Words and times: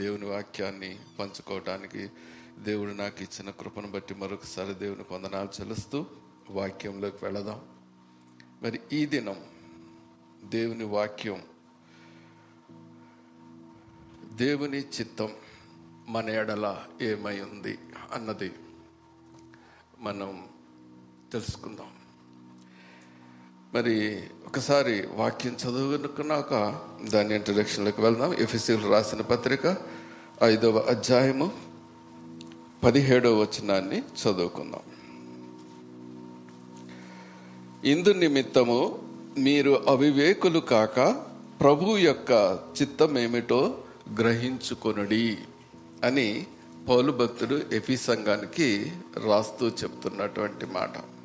దేవుని 0.00 0.26
వాక్యాన్ని 0.26 0.98
పంచుకోవడానికి 1.18 2.08
దేవుడు 2.58 2.92
నాకు 2.92 3.22
ఇచ్చిన 3.22 3.50
కృపను 3.50 3.90
బట్టి 3.90 4.14
మరొకసారి 4.14 4.74
దేవుని 4.74 5.14
వందనాలు 5.14 5.48
చెలుస్తూ 5.60 6.06
వాక్యంలోకి 6.50 7.24
వెళదాం. 7.24 7.60
మరి 8.62 8.80
ఈ 8.92 9.06
దినం 9.06 9.36
దేవుని 10.44 10.84
వాక్యం 10.84 11.42
దేవుని 14.32 14.78
చిత్తం 14.78 15.32
మన 16.08 16.28
ఎడల 16.30 16.86
ఏమై 17.02 17.40
ఉంది 17.40 17.78
అన్నది 18.12 18.52
మనం 19.98 20.48
తెలుసుకుందాం. 21.32 21.99
మరి 23.74 24.20
ఒకసారి 24.46 25.06
వాక్యం 25.14 25.52
చదువుకున్నాక 25.52 26.80
దాని 27.10 27.34
ఇంట్రడక్షన్లోకి 27.34 28.00
వెళ్దాం. 28.00 28.34
ఎఫ్ఎస్సీలు 28.34 28.88
రాసిన 28.88 29.20
పత్రిక 29.20 29.76
ఐదవ 30.42 30.78
అధ్యాయము 30.78 31.52
పదిహేడవ 32.84 33.40
వచనాన్ని 33.40 33.98
చదువుకుందాం. 33.98 34.80
ఇందు 37.84 38.12
నిమిత్తము 38.12 38.98
మీరు 39.38 39.84
అవివేకులు 39.88 40.60
కాక 40.60 41.22
ప్రభు 41.60 41.96
యొక్క 41.96 42.58
చిత్తమేమిటో 42.82 43.78
గ్రహించుకొనుడి 44.20 45.38
అని 46.04 46.46
పౌలు 46.88 47.12
భక్తుడు 47.12 47.60
ఎఫీ 47.72 47.96
సంఘానికి 47.96 48.92
రాస్తూ 49.26 49.68
చెప్తున్నటువంటి 49.68 50.66
మాట. 50.66 51.19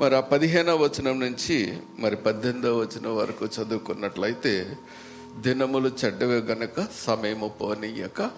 మరి 0.00 0.14
ఆ 0.16 0.20
పదిహేనవ 0.20 0.76
వచనం 0.76 1.20
నుంచి 1.20 1.56
మరి 1.98 2.16
పద్దెనిమిదవ 2.16 2.74
వచనం 2.78 3.16
వరకు 3.16 3.44
చదువుకున్నట్లయితే 3.46 4.76
దినములు 5.40 5.90
చెడ్డవే 6.00 6.38
గనక 6.50 6.86
సమయము 7.06 7.48
పోనీయక. 7.48 8.30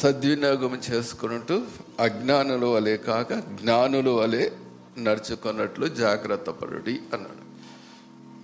సద్వినియోగం 0.00 0.80
చేసుకున్నట్టు 0.88 1.66
అజ్ఞానులు 2.00 2.66
వలె 2.66 2.96
కాక 2.96 3.32
జ్ఞానులు 3.34 4.10
వలె 4.10 4.50
నడుచుకున్నట్లు 4.98 5.86
జాగ్రత్త 5.86 6.50
పడుడి 6.50 6.96
అన్నాడు. 7.14 7.44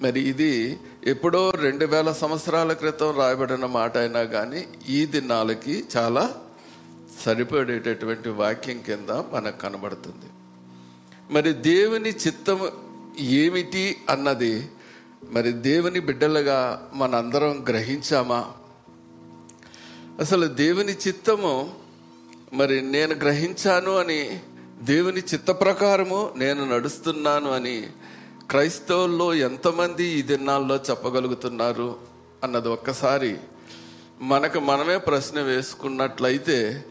మరి 0.02 0.20
ఇది 0.20 0.80
ఎప్పుడో 1.06 1.50
రెండు 1.50 1.84
వేల 1.84 2.12
సంవత్సరాల 2.12 2.72
క్రితం 2.72 3.18
రాయబడిన 3.18 3.66
మాట 3.66 3.96
అయినా 3.96 4.22
కానీ 4.24 4.68
ఈ 4.88 5.06
దినాలకి 5.06 5.84
చాలా 5.96 6.24
సరిపడేటటువంటి 7.24 8.28
వాక్యం 8.28 8.80
కింద 8.86 9.10
మనకు 9.34 9.58
కనబడుతుంది. 9.58 10.28
మరి 11.30 11.52
దేవుని 11.52 12.10
చిత్తం 12.10 12.60
ఏమిటి 13.18 13.96
అన్నది 14.08 14.70
మరి 15.30 15.52
దేవుని 15.52 16.00
బిడ్డలుగా 16.00 16.90
మనందరం 16.94 17.64
గ్రహించామా? 17.68 18.52
అసలు 20.20 20.46
దేవుని 20.46 20.92
చిత్తము 20.92 21.74
మరి 22.52 22.82
నేను 22.82 23.14
గ్రహించాను 23.14 23.98
అని 23.98 24.40
దేవుని 24.82 25.20
చిత్త 25.20 25.50
ప్రకారము 25.50 26.30
నేను 26.36 26.64
నడుస్తున్నాను 26.64 27.50
అని 27.50 27.86
క్రైస్తవుల్లో 28.50 29.34
ఎంతమంది 29.34 30.04
ఈ 30.04 30.22
దినాల్లో 30.22 30.76
చెప్పగలుగుతున్నారు 30.76 31.96
అన్నది 32.44 32.68
ఒక్కసారి 32.68 33.38
మనకు 34.22 34.60
మనమే 34.60 34.96
ప్రశ్న 34.98 35.40
వేసుకున్నట్లయితే 35.42 36.84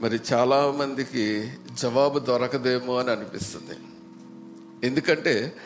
మరి 0.00 0.20
చాలా 0.32 0.70
మందికి 0.70 1.48
జవాబు 1.78 2.18
దొరకదేమో 2.18 2.98
అని 2.98 3.10
అనిపిస్తుంది. 3.10 3.76
ఎందుకంటే 4.86 5.56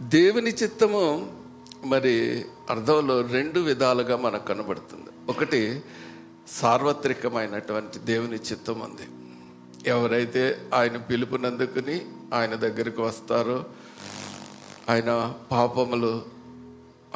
దేవుని 0.00 0.50
చిత్తము 0.50 1.32
మరి 1.84 2.44
అర్థంలో 2.70 3.20
రెండు 3.20 3.60
విధాలుగా 3.60 4.16
మనకు 4.16 4.46
కనబడుతుంది. 4.46 5.30
ఒకటి 5.30 5.82
సార్వత్రికమైనటువంటి 6.48 7.98
దేవుని 7.98 8.36
చిత్తం 8.36 8.80
ఉంది. 8.80 9.08
ఎవరైతే 9.88 10.70
ఆయన 10.74 10.96
పిలుపునందుకుని 10.96 12.06
ఆయన 12.34 12.54
దగ్గరికి 12.54 13.00
వస్తారో 13.00 13.64
ఆయన 14.88 15.34
పాపములు 15.52 16.24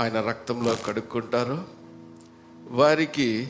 ఆయన 0.00 0.20
రక్తంలో 0.20 0.76
కడుక్కుంటారో 0.86 1.64
వారికి 2.68 3.48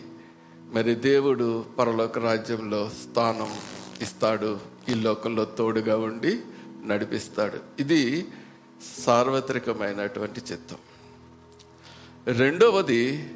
మరి 0.73 0.95
దేవుడు 0.95 1.65
పరలోక 1.79 2.19
రాజ్యంలో 2.19 2.91
స్థానం 3.03 3.51
ఇస్తాడు 4.03 4.61
ఈ 4.91 4.95
లోకంలో 4.95 5.45
తోడుగా 5.45 5.99
ఉండి 5.99 6.41
నడిపిస్తాడు. 6.87 7.59
ఇది 7.81 8.29
సార్వత్రికమైనటువంటి 9.07 10.41
చిత్తం. 10.53 10.77
రెండవది 12.27 13.31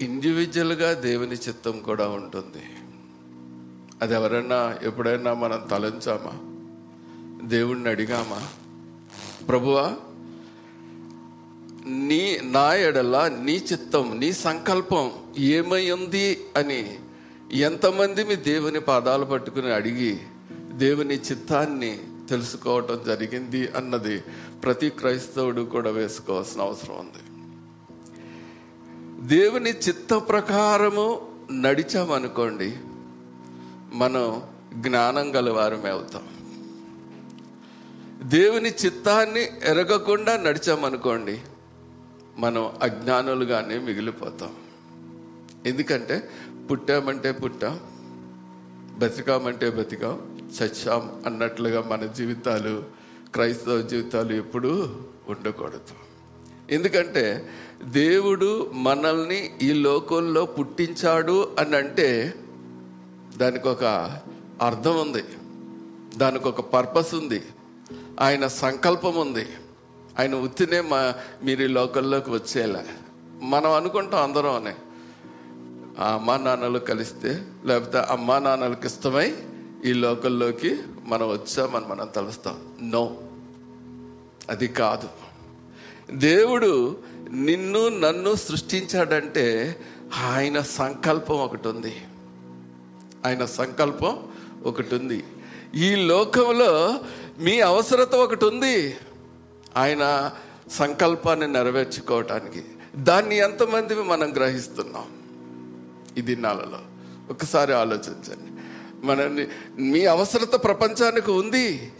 ఇండివిజువల్గా 0.00 0.92
దేవుని 0.92 1.32
చిత్తం 1.32 1.80
కూడా 1.80 2.08
ఉంటుంది. 2.08 2.62
అది 4.02 4.14
ఎవరైనా 4.14 4.78
ఎప్పుడైనా 4.82 5.34
మనం 5.34 5.66
తలంచామా? 5.70 6.32
దేవుణ్ణి 7.48 7.88
అడిగామా? 7.88 8.48
ప్రభువా 9.48 9.96
నీ 11.86 12.40
నా 12.44 12.74
ఎడల 12.74 13.28
నీ 13.42 13.52
చిత్తం 13.72 14.20
నీ 14.20 14.32
సంకల్పం 14.32 15.10
ఏమై 15.38 15.90
ఉంది 15.90 16.44
అని 16.56 16.98
ఎంతమంది 17.52 18.24
మీ 18.24 18.36
దేవుని 18.36 18.80
పాదాలు 18.80 19.24
పట్టుకుని 19.24 19.72
అడిగి 19.72 20.20
దేవుని 20.76 21.14
చిత్తాన్ని 21.14 22.00
తెలుసుకోవటం 22.28 23.00
జరిగింది 23.06 23.68
అన్నది 23.68 24.20
ప్రతి 24.62 24.90
క్రైస్తవుడు 24.90 25.62
కూడా 25.62 25.90
వేసుకోవాల్సిన 25.90 26.60
అవసరం 26.60 26.96
ఉంది. 26.96 27.34
దేవుని 29.28 29.70
చిత్త 29.70 30.14
ప్రకారము 30.14 31.20
నడిచామనుకోండి 31.52 32.76
మనం 33.92 34.42
జ్ఞానం 34.74 35.36
గలవారమే 35.36 35.90
అవుతాం. 35.90 36.22
దేవుని 38.28 38.70
చిత్తాన్ని 38.70 39.42
ఎరగకుండా 39.64 40.36
నడిచామనుకోండి 40.36 41.40
మనం 42.38 42.72
అజ్ఞానులుగానే 42.82 43.78
మిగిలిపోతాం. 43.78 44.54
ఎందుకంటే 45.66 46.30
పుట్టామంటే 46.70 47.32
పుట్టాం 47.32 47.80
బతికామంటే 48.98 49.70
బతికాం 49.70 50.33
చచ్చాం 50.44 51.22
అన్నట్లుగా 51.26 51.82
మన 51.82 52.06
జీవితాలు 52.06 52.84
క్రైస్తవ 53.32 53.80
జీవితాలు 53.80 54.32
ఎప్పుడూ 54.32 54.88
ఉండకూడదు. 55.28 55.80
ఎందుకంటే 56.70 57.48
దేవుడు 57.84 58.70
మనల్ని 58.74 59.58
ఈ 59.62 59.72
లోకంలో 59.72 60.46
పుట్టించాడు 60.46 61.56
అని 61.58 61.76
అంటే 61.76 62.34
దానికి 63.36 63.68
ఒక 63.68 63.84
అర్థం 64.62 65.00
ఉంది. 65.00 65.24
దానికి 66.16 66.48
ఒక 66.48 66.60
పర్పస్ 66.60 67.14
ఉంది. 67.14 67.42
ఆయన 68.20 68.46
సంకల్పం 68.46 69.16
ఉంది. 69.16 69.46
ఆయన 70.18 70.34
ఉత్తినే 70.34 70.80
మా 70.80 71.14
మీరు 71.44 71.62
ఈ 71.62 71.66
లోకల్లోకి 71.66 72.30
వచ్చేలా. 72.30 72.84
మనం 73.42 73.72
అనుకుంటాం 73.72 74.22
అందరం 74.22 74.54
అనే. 74.54 74.74
ఆ 75.98 76.14
అమ్మా 76.14 76.36
నాన్నలు 76.36 76.78
కలిస్తే 76.78 77.46
లేకపోతే 77.64 77.98
అమ్మా 77.98 78.38
నాన్నలకు 78.38 78.86
ఇష్టమై 78.86 79.36
ఈ 79.84 79.92
లోకల్లోకి 79.92 80.76
మనం 81.04 81.28
వచ్చామని 81.28 81.86
మనం 81.86 82.06
తలుస్తాం. 82.06 82.76
నో 82.82 83.16
అది 84.50 84.68
కాదు. 84.68 85.08
దేవుడు 86.10 86.98
నిన్ను 87.30 87.88
నన్ను 87.88 88.34
సృష్టించాడంటే 88.34 89.80
ఆయన 90.14 90.60
సంకల్పం 90.60 91.36
ఒకటి 91.36 91.68
ఉంది. 91.68 92.02
ఆయన 93.26 93.44
సంకల్పం 93.44 94.28
ఒకటి 94.64 94.94
ఉంది. 94.94 95.24
ఈ 95.74 95.94
లోకంలో 95.94 97.00
మీ 97.38 97.60
అవసరత 97.60 98.14
ఒకటి 98.14 98.44
ఉంది. 98.44 98.96
ఆయన 99.76 100.30
సంకల్పాన్ని 100.70 101.48
నెరవేర్చుకోవటానికి. 101.48 102.64
దాన్ని 102.96 103.36
ఎంతమంది 103.36 103.94
మనం 103.94 104.36
గ్రహిస్తున్నాం? 104.36 105.04
ఈ 106.18 106.20
దినాలలో 106.20 106.78
ఒకసారి 107.30 107.72
ఆలోచించండి. 107.72 108.53
మన 109.04 109.46
మీ 109.78 110.04
అవసరత 110.04 110.64
ప్రపంచానికి 110.64 111.30
ఉంది. 111.30 111.92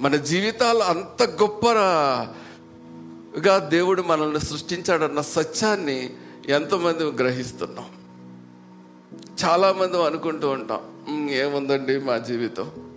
మన 0.00 0.16
జీవితాలు 0.16 0.78
అంత 0.78 1.22
గొప్పగా 1.22 3.58
దేవుడు 3.58 4.02
మనల్ని 4.02 4.40
సృష్టించాడన్న 4.40 5.20
సత్యాన్ని 5.20 6.10
ఎంతమంది 6.48 7.04
గ్రహిస్తున్నాం. 7.04 7.84
చాలామంది 9.44 10.04
అనుకుంటూ 10.04 10.48
ఉంటాం 10.48 11.30
ఏముందండి 11.30 11.98
మా 11.98 12.18
జీవితం? 12.18 12.87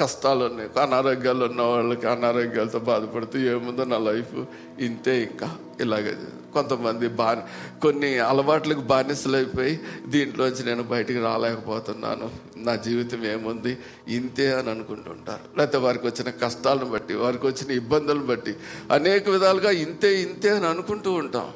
కష్టాలు 0.00 0.44
ఉన్నాయి 0.44 0.80
అనారోగ్యాలు 0.82 1.44
ఉన్న 1.44 1.62
వాళ్ళకి 1.62 2.06
అనారోగ్యాలతో 2.06 2.78
బాధపడుతూ 2.78 3.38
ఏముందో 3.38 3.84
నా 3.84 3.98
లైఫ్ 3.98 4.44
ఇంతే 4.78 5.22
ఇంకా. 5.22 5.58
ఇలాగే 5.80 6.18
కొంతమంది 6.52 7.08
బా 7.08 7.42
కొన్ని 7.82 8.18
అలవాట్లకు 8.18 8.80
బానిసలైపోయి 8.80 9.80
దీంట్లోంచి 10.06 10.66
నేను 10.66 10.82
బయటికి 10.82 11.18
రాలేకపోతున్నాను. 11.20 12.30
నా 12.56 12.76
జీవితం 12.76 13.24
ఏముంది? 13.26 13.78
ఇంతే 14.08 14.54
అని 14.54 14.70
అనుకుంటుంటారు. 14.70 15.58
లేకపోతే 15.58 15.78
వారికి 15.78 16.06
వచ్చిన 16.06 16.30
కష్టాలను 16.30 16.84
బట్టి 16.84 17.14
వారికి 17.14 17.46
వచ్చిన 17.46 17.70
ఇబ్బందులను 17.70 18.26
బట్టి 18.26 18.54
అనేక 18.92 19.28
విధాలుగా 19.28 19.70
ఇంతే 19.70 20.22
ఇంతే 20.22 20.50
అని 20.50 20.66
అనుకుంటూ 20.66 21.12
ఉంటాం. 21.12 21.50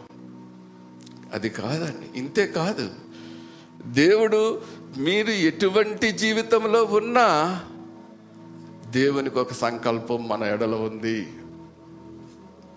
అది 1.35 1.49
కాదండి. 1.49 2.19
ఇంతే 2.19 2.47
కాదు. 2.47 2.91
దేవుడు 3.87 4.61
మీరు 4.99 5.31
ఎటువంటి 5.31 6.13
జీవితంలో 6.13 6.85
ఉన్నా 6.85 7.61
దేవునికి 8.91 9.39
ఒక 9.39 9.53
సంకల్పం 9.53 10.29
మన 10.29 10.43
ఎడల 10.43 10.75
ఉంది. 10.75 11.33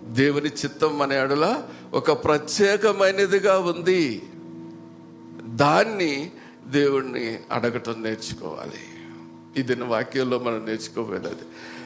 దేవుని 0.03 0.49
చిత్తం 0.49 0.97
మన 0.97 1.11
ఎడల 1.11 1.63
ఒక 1.93 2.23
ప్రత్యేకమైనదిగా 2.23 3.59
ఉంది. 3.59 4.23
దాన్ని 5.45 6.31
దేవుణ్ణి 6.67 7.39
అడగటం 7.51 8.03
నేర్చుకోవాలి. 8.03 9.11
ఇది 9.57 9.83
వాక్యంలో 9.83 10.39
మనం 10.39 10.65
నేర్చుకోలేదు 10.65 11.29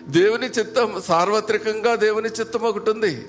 దేవుని 0.08 0.48
చిత్తం 0.48 1.02
సార్వత్రికంగా 1.06 1.96
దేవుని 1.96 2.30
చిత్తం 2.30 2.60
ఒకటి 2.60 2.90
ఉంది. 2.90 3.26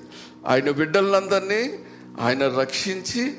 ఆయన 0.47 0.69
బిడ్డలందరినీ 0.69 1.79
ఆయన 2.21 2.47
రక్షించి 2.47 3.33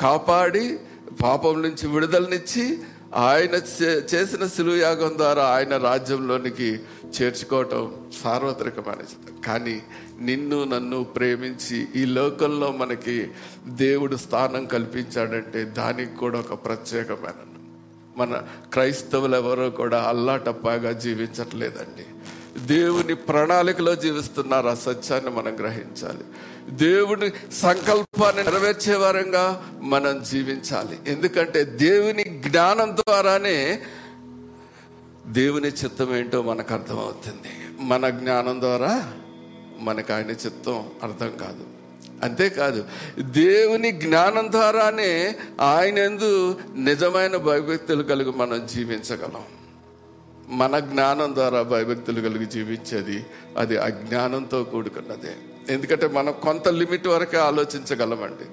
కాపాడి 0.00 0.78
పాపం 1.22 1.62
నుంచి 1.62 1.88
విడుదలనిచ్చి 1.88 2.78
ఆయన 3.14 3.54
చే- 3.54 4.14
చేసిన 4.14 4.46
సిలువ 4.46 5.10
ద్వారా 5.16 5.44
ఆయన 5.44 5.76
రాజ్యంలోనికి 5.76 6.78
చేర్చుకోవటం 7.22 7.94
సార్వత్రికమైనది 8.24 9.42
కానీ 9.46 9.82
నిన్ను 10.20 10.64
నన్ను 10.64 11.04
ప్రేమించి 11.04 11.88
ఈ 11.96 12.04
లోకంలో 12.04 12.72
మనకి 12.72 13.30
దేవుడు 13.68 14.16
స్థానం 14.16 14.64
కల్పించాడంటే 14.64 15.64
దానికి 15.64 16.16
కూడా 16.16 16.38
ఒక 16.38 16.64
ప్రత్యేకమైన 16.64 17.46
మన 18.16 18.42
క్రైస్తవులు 18.72 19.36
ఎవరో 19.36 19.70
కూడా 19.70 20.02
అల్లాటప్పాగా 20.02 20.92
జీవించట్లేదండి. 20.92 22.06
దేవుని 22.66 23.14
ప్రణాళికలో 23.14 23.94
జీవిస్తున్నారు 23.94 24.68
ఆ 24.68 24.74
సత్యాన్ని 24.74 25.30
మనం 25.30 25.56
గ్రహించాలి. 25.56 26.24
దేవుని 26.68 27.30
సంకల్పాన్ని 27.52 28.44
నెరవేర్చే 28.44 28.94
వారంగా 28.94 29.70
మనం 29.82 30.22
జీవించాలి. 30.30 30.98
ఎందుకంటే 31.06 31.64
దేవుని 31.64 32.24
జ్ఞానం 32.24 32.96
ద్వారానే 32.96 33.82
దేవుని 35.26 35.68
చిత్తం 35.68 36.16
ఏంటో 36.16 36.42
మనకు 36.42 36.74
అర్థమవుతుంది. 36.74 37.76
మన 37.80 38.10
జ్ఞానం 38.10 38.60
ద్వారా 38.60 39.12
మనకు 39.78 40.12
ఆయన 40.12 40.30
చిత్తం 40.30 40.86
అర్థం 41.02 41.36
కాదు. 41.36 41.64
అంతేకాదు 42.22 42.84
దేవుని 43.18 43.92
జ్ఞానం 43.92 44.52
ద్వారానే 44.52 45.36
ఆయన 45.60 45.98
ఎందు 45.98 46.58
నిజమైన 46.76 47.36
భయభక్తులు 47.36 48.02
కలిగి 48.02 48.30
మనం 48.30 48.66
జీవించగలం. 48.66 49.44
మన 50.48 50.78
జ్ఞానం 50.78 51.34
ద్వారా 51.34 51.62
భయభక్తులు 51.62 52.20
కలిగి 52.20 52.46
జీవించేది 52.46 53.26
అది 53.58 53.76
అజ్ఞానంతో 53.76 54.64
కూడుకున్నదే. 54.64 55.36
ఎందుకంటే 55.70 56.06
మనం 56.06 56.32
కొంత 56.32 56.68
లిమిట్ 56.68 57.06
వరకే 57.06 57.36
ఆలోచించగలమండి. 57.36 58.44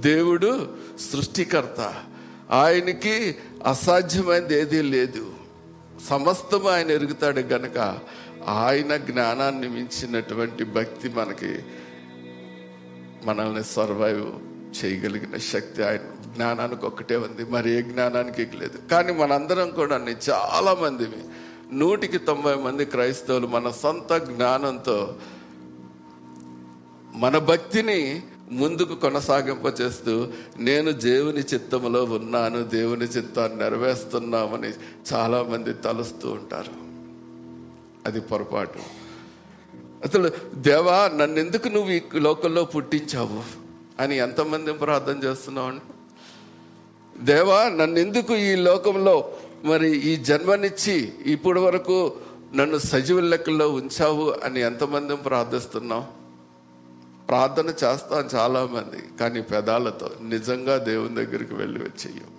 దేవుడు 0.00 0.68
సృష్టికర్త. 1.12 1.94
ఆయనకి 2.50 3.36
అసాధ్యమైనది 3.66 4.60
ఏదీ 4.60 4.82
లేదు. 4.82 5.32
సమస్తము 6.08 6.68
ఆయన 6.68 6.90
ఎరుగుతాడు 6.90 7.40
గనక 7.40 7.98
ఆయన 8.48 8.96
జ్ఞానాన్ని 8.96 9.68
మించినటువంటి 9.68 10.64
భక్తి 10.64 11.08
మనకి 11.08 11.58
మనల్ని 13.24 13.64
సర్వైవ్ 13.64 14.26
చేయగలిగిన 14.84 15.36
శక్తి 15.36 15.84
ఆయన. 15.84 16.32
జ్ఞానానికి 16.34 16.86
ఒక్కటే 16.86 17.16
ఉంది. 17.16 17.44
మరి 17.44 17.70
ఏ 17.70 17.82
జ్ఞానానికి 17.82 18.56
లేదు. 18.56 18.78
కానీ 18.90 19.12
మనందరం 19.12 19.70
కూడా 19.70 19.96
చాలా 20.30 20.74
మంది 20.74 21.06
నూటికి 21.72 22.18
తొంభై 22.18 22.54
మంది 22.54 22.84
క్రైస్తవులు 22.84 23.46
మన 23.46 23.70
సొంత 23.70 24.16
జ్ఞానంతో 24.16 25.16
మన 27.16 27.38
భక్తిని 27.38 28.22
ముందుకు 28.50 28.94
కొనసాగింప 28.94 29.80
చేస్తూ 29.80 30.28
నేను 30.58 30.92
దేవుని 30.92 31.40
చిత్తములో 31.40 32.04
ఉన్నాను 32.04 32.62
దేవుని 32.62 33.04
చిత్తాన్ని 33.04 33.58
నెరవేరుస్తున్నామని 33.58 34.70
చాలామంది 35.14 35.72
తలుస్తూ 35.72 36.30
ఉంటారు. 36.30 36.72
అది 38.06 38.20
పొరపాటు. 38.20 38.78
అసలు 40.04 40.30
దేవా 40.54 41.10
నన్ను 41.14 41.38
ఎందుకు 41.38 41.68
నువ్వు 41.68 41.90
ఈ 41.90 42.00
లోకంలో 42.16 42.64
పుట్టించావు 42.64 43.42
అని 44.02 44.18
ఎంతమంది 44.18 44.72
ప్రార్థన 44.72 45.20
చేస్తున్నావు 45.24 45.72
దేవా 47.22 47.68
నన్ను 47.68 47.98
ఎందుకు 47.98 48.34
ఈ 48.34 48.54
లోకంలో 48.54 49.30
మరి 49.64 49.96
ఈ 49.98 50.16
జన్మనిచ్చి 50.16 51.12
ఇప్పటి 51.26 51.60
వరకు 51.60 52.12
నన్ను 52.54 52.78
సజీవ 52.78 53.20
లెక్కల్లో 53.20 53.70
ఉంచావు 53.70 54.34
అని 54.44 54.60
ఎంతమంది 54.60 55.16
ప్రార్థిస్తున్నావు 55.16 56.25
ప్రార్థన 57.28 57.74
చేస్తాం 57.84 58.28
చాలామంది 58.34 59.18
కానీ 59.20 59.40
పెదాలతో 59.40 60.10
నిజంగా 60.22 60.78
దేవుని 60.78 61.14
దగ్గరికి 61.14 61.54
వెళ్ళి 61.54 61.80
వచ్చేయం 61.80 62.30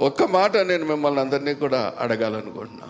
ఒక్క 0.00 0.22
మాట 0.22 0.56
నేను 0.56 0.84
మిమ్మల్ని 0.84 1.20
అందరినీ 1.20 1.54
కూడా 1.54 1.94
అడగాలనుకుంటున్నా 1.98 2.88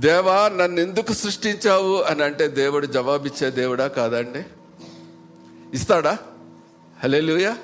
దేవా 0.00 0.48
నన్ను 0.48 0.80
ఎందుకు 0.80 1.12
సృష్టించావు 1.12 2.02
అని 2.02 2.22
అంటే 2.22 2.48
దేవుడు 2.48 2.86
జవాబిచ్చే 2.86 3.50
దేవుడా 3.50 3.88
కాదండి? 3.88 4.42
ఇస్తాడా? 5.74 6.18
హలెలుయా 7.02 7.56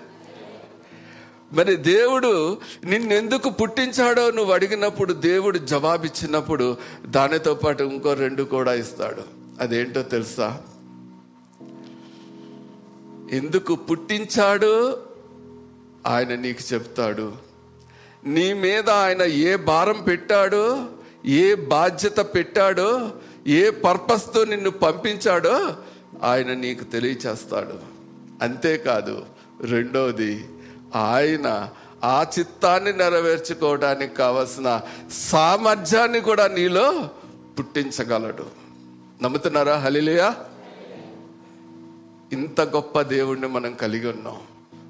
మరి 1.53 1.77
దేవుడు 1.77 2.59
నిన్నెందుకు 2.85 3.51
పుట్టించాడో 3.51 4.31
నువ్వు 4.31 4.53
అడిగినప్పుడు 4.53 5.13
దేవుడు 5.13 5.59
జవాబిచ్చినప్పుడు 5.59 6.77
దానితో 7.07 7.55
పాటు 7.55 7.83
ఇంకో 7.83 8.15
రెండు 8.15 8.43
కూడా 8.43 8.75
ఇస్తాడు. 8.75 9.23
అదేంటో 9.61 10.03
తెలుసా? 10.03 10.61
ఎందుకు 13.35 13.75
పుట్టించాడు? 13.75 15.01
ఆయన 16.07 16.35
నీకు 16.35 16.75
చెప్తాడు. 16.75 17.33
నీ 18.25 18.53
మీద 18.53 18.91
ఆయన 18.91 19.23
ఏ 19.23 19.57
భారం 19.57 20.03
పెట్టాడో 20.03 20.87
ఏ 21.27 21.55
బాధ్యత 21.55 22.19
పెట్టాడో 22.19 23.11
ఏ 23.47 23.71
పర్పస్తో 23.71 24.45
నిన్ను 24.45 24.71
పంపించాడో 24.71 25.77
ఆయన 26.23 26.55
నీకు 26.55 26.85
తెలియచేస్తాడు. 26.85 27.77
అంతేకాదు 28.43 29.27
రెండోది 29.61 30.45
ఆయన 30.97 31.71
ఆ 32.05 32.27
చిత్తాన్ని 32.39 32.93
నెరవేర్చుకోవడానికి 32.93 34.15
కావలసిన 34.15 34.81
సామర్థ్యాన్ని 35.13 36.21
కూడా 36.21 36.49
నీలో 36.49 37.11
పుట్టించగలడు. 37.59 38.47
నమ్ముతున్నారా? 39.23 39.77
హలిలియా 39.77 40.37
ఇంత 42.35 42.61
గొప్ప 42.61 43.01
దేవుణ్ణి 43.01 43.49
మనం 43.49 43.75
కలిగి 43.75 44.09
ఉన్నాం. 44.09 44.37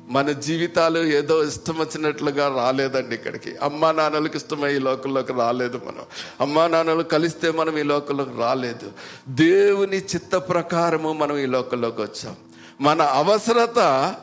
మన 0.08 0.33
జీవితాలు 0.33 0.99
ఏదో 0.99 1.45
ఇష్టం 1.45 1.78
వచ్చినట్లుగా 1.78 2.57
రాలేదండి 2.57 3.14
ఇక్కడికి. 3.14 3.57
అమ్మా 3.57 3.92
నాన్నలకు 3.92 4.37
ఇష్టమై 4.37 4.75
ఈ 4.75 4.78
లోకంలోకి 4.78 5.33
రాలేదు 5.33 5.80
మనం. 5.87 6.02
అమ్మా 6.40 6.66
నాన్నలు 6.66 7.02
కలిస్తే 7.02 7.50
మనం 7.50 7.78
ఈ 7.78 7.83
లోకంలోకి 7.83 8.30
రాలేదు. 8.38 8.92
దేవుని 9.28 9.99
చిత్త 9.99 10.37
ప్రకారము 10.37 11.12
మనం 11.12 11.38
ఈ 11.38 11.47
లోకంలోకి 11.47 12.02
వచ్చాం. 12.02 12.37
మన 12.80 13.02
అవసరత 13.02 14.14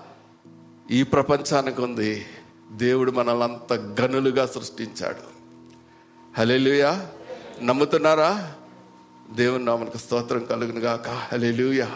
ఈ 0.92 1.04
ప్రపంచానికి 1.04 1.82
ఉంది. 1.82 2.26
దేవుడు 2.72 3.12
మనల్ని 3.12 3.44
అంత 3.44 3.74
గనులుగా 3.74 4.46
సృష్టించాడు. 4.46 5.32
హలెలుయా 6.38 7.08
నమ్ముతున్నారా? 7.64 8.54
దేవుని 9.32 9.66
నామనికి 9.66 9.98
స్తోత్రం 9.98 10.46
కలుగునుగాక. 10.46 11.10
హలేలుయా 11.10 11.32
హలెలుయా 11.32 11.92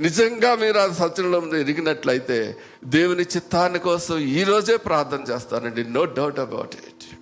నిజంగా 0.00 0.54
మీరు 0.54 0.78
ఆ 0.78 0.88
సత్యంలో 0.88 1.58
ఎరిగినట్లయితే 1.58 2.56
దేవుని 2.84 3.22
చిత్తాన్ని 3.22 3.78
కోసం 3.78 4.18
ఈరోజే 4.18 4.76
ప్రార్థన 4.76 5.32
చేస్తానండి. 5.32 5.84
నో 5.84 6.04
డౌట్ 6.04 6.38
అబౌట్ 6.38 6.74
ఇట్ 6.74 7.16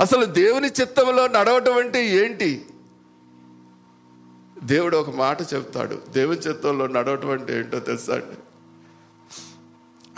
అసలు 0.00 0.24
దేవుని 0.24 0.68
చిత్తంలో 0.68 1.28
నడవటం 1.28 1.76
అంటే 1.76 2.06
ఏంటి? 2.08 2.66
దేవుడు 4.64 4.96
ఒక 4.96 5.16
మాట 5.16 5.54
చెప్తాడు. 5.54 5.98
దేవుని 6.10 6.38
చిత్తంలో 6.38 6.86
నడవటం 6.86 7.30
అంటే 7.30 7.58
ఏంటో 7.58 7.80
తెలుసా 7.80 8.14
అండి? 8.14 8.36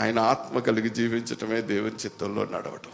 ఆయన 0.02 0.18
ఆత్మ 0.18 0.58
కలిగి 0.58 0.88
జీవించటమే 0.88 1.60
దేవుని 1.60 1.92
చిత్తంలో 1.92 2.44
నడవటం. 2.44 2.90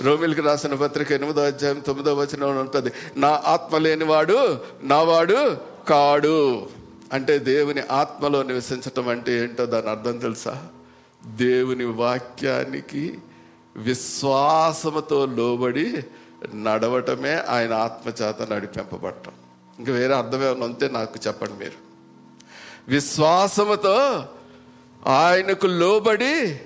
రోమిల్కి 0.00 0.40
రాసిన 0.40 0.74
పత్రిక 0.74 1.12
ఎనిమిదో 1.12 1.40
అధ్యాయం 1.40 1.78
తొమ్మిదో 1.78 2.14
వచనం 2.14 2.58
ఉంటుంది. 2.58 2.92
నా 3.16 3.42
ఆత్మ 3.44 3.78
లేనివాడు 3.78 4.60
నావాడు 4.82 5.56
కాడు. 5.88 6.68
అంటే 7.12 7.38
దేవుని 7.38 7.80
ఆత్మలో 7.80 8.42
నివసించటం 8.42 9.08
అంటే 9.08 9.42
ఏంటో 9.42 9.66
దాని 9.66 9.90
అర్థం 9.90 10.18
తెలుసా? 10.18 10.68
దేవుని 11.26 11.84
వాక్యానికి 11.84 13.18
విశ్వాసముతో 13.76 15.26
లోబడి 15.26 16.04
నడవటమే 16.54 17.34
ఆయన 17.34 17.72
ఆత్మచేత 17.72 18.52
నడిపింపబడటం. 18.52 19.32
ఇంక 19.78 19.90
వేరే 19.90 20.14
అర్థమేమైనా 20.14 20.66
ఉంటే 20.66 20.88
నాకు 20.88 21.14
చెప్పండి 21.26 21.52
మీరు. 21.52 21.92
విశ్వాసముతో 22.88 24.28
ఆయనకు 25.06 25.66
లోబడి 25.66 26.60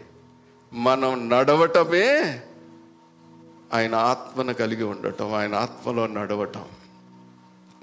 మనం 0.73 1.29
నడవటమే 1.29 2.41
ఆయన 3.75 3.95
ఆత్మను 3.95 4.55
కలిగి 4.55 4.85
ఉండటం 4.85 5.35
ఆయన 5.35 5.55
ఆత్మలో 5.55 6.07
నడవటం. 6.07 6.65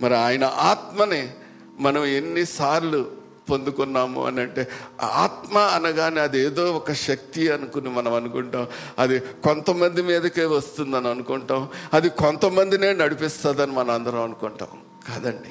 మరి 0.01 0.17
ఆయన 0.17 0.43
ఆత్మని 0.43 1.34
మనం 1.80 2.06
ఎన్నిసార్లు 2.06 3.24
పొందుకున్నాము 3.50 4.25
అని 4.25 4.42
అంటే 4.42 4.68
ఆత్మ 5.01 5.58
అనగానే 5.58 6.22
అది 6.22 6.39
ఏదో 6.39 6.74
ఒక 6.74 6.92
శక్తి 6.92 7.51
అనుకుని 7.51 7.89
మనం 7.89 8.13
అనుకుంటాం. 8.13 8.68
అది 9.00 9.20
కొంతమంది 9.20 10.01
మీదకే 10.01 10.46
వస్తుందని 10.46 11.08
అనుకుంటాం. 11.08 11.68
అది 11.94 12.10
కొంతమందినే 12.10 12.94
నడిపిస్తుందని 12.94 13.72
మనం 13.72 13.92
అందరం 13.92 14.22
అనుకుంటాం. 14.22 14.68
కాదండి. 15.10 15.50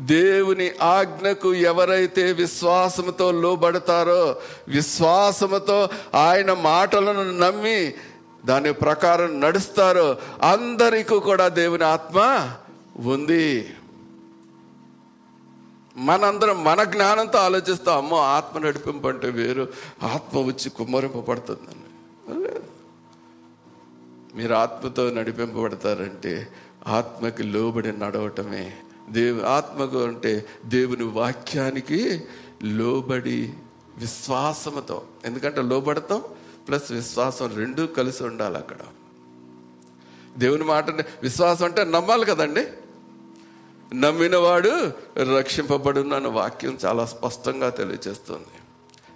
దేవుని 0.00 0.72
ఆజ్ఞకు 0.82 1.54
ఎవరైతే 1.54 2.32
విశ్వాసముతో 2.32 3.32
లోబడతారో 3.32 4.36
విశ్వాసముతో 4.68 5.88
ఆయన 6.14 6.52
మాటలను 6.52 7.38
నమ్మి 7.38 7.94
దాని 8.46 8.72
ప్రకారం 8.72 9.40
నడుస్తారో 9.40 10.16
అందరికీ 10.42 11.18
కూడా 11.20 11.48
దేవుని 11.48 11.84
ఆత్మ 11.84 12.48
ఉంది. 13.06 13.70
మనందరం 15.96 16.64
మన 16.64 16.84
జ్ఞానంతో 16.84 17.38
ఆలోచిస్తాం 17.38 17.96
అమ్మో 17.96 18.18
ఆత్మ 18.18 18.58
నడిపింపు 18.58 19.08
అంటే 19.08 19.30
వేరు 19.30 19.68
ఆత్మ 20.02 20.38
వచ్చి 20.38 20.70
కుమ్మరింపబడుతుందని 20.70 21.78
మీరు 24.34 24.54
ఆత్మతో 24.54 25.10
నడిపింపబడతారంటే 25.10 26.48
ఆత్మకి 26.86 27.42
లోబడి 27.42 27.98
నడవటమే. 27.98 28.76
దేవు 29.10 29.44
ఆత్మకు 29.46 30.04
అంటే 30.04 30.46
దేవుని 30.64 31.04
వాక్యానికి 31.04 32.24
లోబడి 32.64 33.52
విశ్వాసముతో. 33.98 35.02
ఎందుకంటే 35.24 35.62
లోబడతాం 35.62 36.22
ప్లస్ 36.68 36.92
విశ్వాసం 36.92 37.56
రెండూ 37.56 37.86
కలిసి 37.86 38.24
ఉండాలి 38.24 38.56
అక్కడ 38.56 38.76
దేవుని 40.38 40.64
మాట 40.64 40.90
విశ్వాసం 41.22 41.64
అంటే 41.64 41.84
నమ్మాలి 41.84 42.26
కదండి? 42.26 42.66
నమ్మినవాడు 43.94 44.92
రక్షింపబడునన్న 45.36 46.28
వాక్యం 46.28 46.78
చాలా 46.84 47.06
స్పష్టంగా 47.06 47.70
తెలియజేస్తుంది 47.70 48.46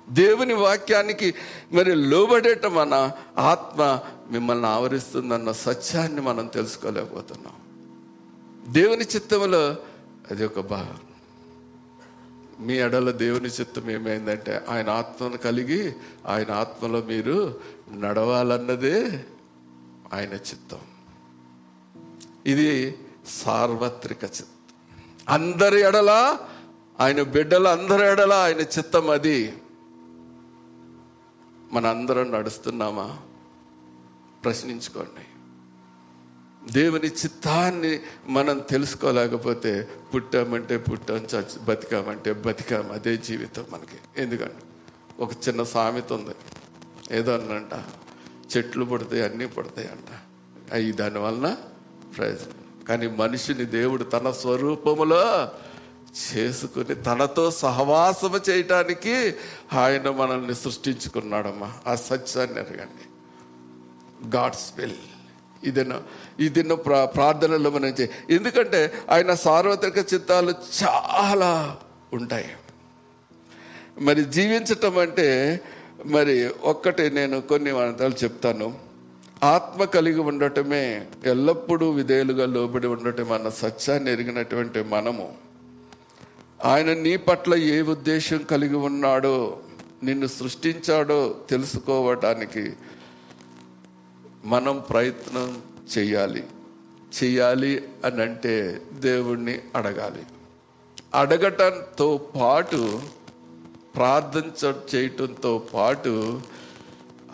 దేవుని 0.08 0.54
వాక్యానికి 0.54 1.34
మరి 1.72 1.94
లోబడేట 1.94 2.66
మన 2.66 3.12
ఆత్మ 3.38 4.00
మిమ్మల్ని 4.30 4.66
ఆవరిస్తుందన్న 4.66 5.52
సత్యాన్ని 5.52 6.20
మనం 6.20 6.46
తెలుసుకోలేకపోతున్నాం. 6.46 7.52
దేవుని 8.72 9.04
చిత్తంలో 9.04 9.76
అది 10.30 10.44
ఒక 10.44 10.60
భాగం. 10.60 10.98
మీ 12.66 12.74
ఎడల 12.74 13.10
దేవుని 13.10 13.48
చిత్తం 13.48 13.90
ఏమైందంటే 13.90 14.64
ఆయన 14.68 14.90
ఆత్మను 14.90 15.36
కలిగి 15.36 15.92
ఆయన 16.26 16.50
ఆత్మలో 16.50 17.00
మీరు 17.00 17.60
నడవాలన్నదే 17.92 19.24
ఆయన 20.12 20.32
చిత్తం. 20.32 20.78
ఇది 22.46 22.98
సార్వత్రిక 23.28 24.24
చిత్తం. 24.24 24.55
అందరి 25.28 25.80
ఎడల 25.80 26.38
ఆయన 27.00 27.22
బిడ్డల 27.22 27.68
అందరి 27.68 28.06
ఎడల 28.06 28.32
ఆయన 28.32 28.60
చిత్తం 28.60 29.10
అది. 29.10 29.56
మనందరం 31.72 32.32
నడుస్తున్నామా? 32.32 33.18
ప్రశ్నించుకోండి. 34.44 35.26
దేవుని 36.72 37.06
చిత్తాన్ని 37.06 38.00
మనం 38.28 38.58
తెలుసుకోలేకపోతే 38.58 39.88
పుట్టామంటే 40.14 40.76
పుట్టాం 40.76 41.16
చచ్చి 41.16 41.58
బతికామంటే 41.64 42.32
బతికాం 42.32 42.92
అదే 42.92 43.16
జీవితం 43.16 43.64
మనకి. 43.70 44.22
ఎందుకంటే 44.22 44.62
ఒక 45.20 45.30
చిన్న 45.48 45.62
సామెత 45.62 46.12
ఉంది. 46.12 46.34
ఏదన్నంట 47.16 47.84
చెట్లు 48.56 48.84
పుడతాయి 48.84 49.22
అన్నీ 49.22 49.46
పుడతాయి 49.46 49.88
అంట 49.88 50.20
అవి 50.72 50.92
దానివలన 50.92 51.56
ప్రయోజనం 52.16 52.65
కానీ 52.88 53.06
మనిషిని 53.06 53.64
దేవుడు 53.64 54.04
తన 54.04 54.30
స్వరూపములో 54.30 55.48
చేసుకుని 56.16 56.94
తనతో 56.94 57.50
సహవాసము 57.50 58.50
చేయటానికి 58.50 59.34
ఆయన 59.72 60.10
మనల్ని 60.10 60.54
సృష్టించుకున్నాడమ్మా. 60.54 61.72
ఆ 61.86 61.94
సత్యాన్ని 61.94 62.60
ఎరగండి 62.60 63.04
గాడ్స్ 64.36 64.80
విల్. 64.80 64.92
ఇదిన్న 65.64 66.02
ఇదిన్న 66.40 66.74
ప్రా 66.74 67.04
ప్రార్థనలో 67.04 67.70
మనం 67.70 67.88
చే 67.88 68.10
ఎందుకంటే 68.30 68.92
ఆయన 69.10 69.34
సార్వత్రిక 69.34 69.98
చిత్తాలు 70.14 70.54
చాలా 70.82 71.76
ఉంటాయి. 72.12 72.50
మరి 74.00 74.24
జీవించటం 74.24 74.98
అంటే 74.98 75.60
మరి 76.06 76.50
ఒక్కటి 76.62 77.10
నేను 77.10 77.40
కొన్ని 77.40 77.72
వంటలు 77.72 78.14
చెప్తాను. 78.24 78.85
ఆత్మ 79.42 79.84
కలిగి 79.84 80.20
ఉండటమే 80.20 81.06
ఎల్లప్పుడూ 81.24 81.90
విధేయులుగా 81.90 82.46
లోబడి 82.46 82.86
ఉండటం 82.86 83.32
అన్న 83.32 83.48
సత్యాన్ని 83.48 84.12
ఎరిగినటువంటి 84.12 84.82
మనము. 84.82 85.34
ఆయన 86.64 86.94
నీ 86.94 87.16
పట్ల 87.16 87.54
ఏ 87.54 87.80
ఉద్దేశం 87.80 88.38
కలిగి 88.38 88.76
ఉన్నాడో 88.76 89.58
నిన్ను 90.02 90.26
సృష్టించాడో 90.26 91.34
తెలుసుకోవటానికి 91.50 92.72
మనం 94.44 94.82
ప్రయత్నం 94.90 95.62
చేయాలి. 95.98 96.44
చేయాలి 97.24 97.88
అని 98.04 98.22
అంటే 98.22 98.82
దేవుణ్ణి 98.92 99.58
అడగాలి. 99.76 100.22
అడగటంతో 101.14 102.20
పాటు 102.36 103.00
ప్రార్థించ 103.96 104.72
చేయటంతో 104.94 105.62
పాటు 105.74 106.40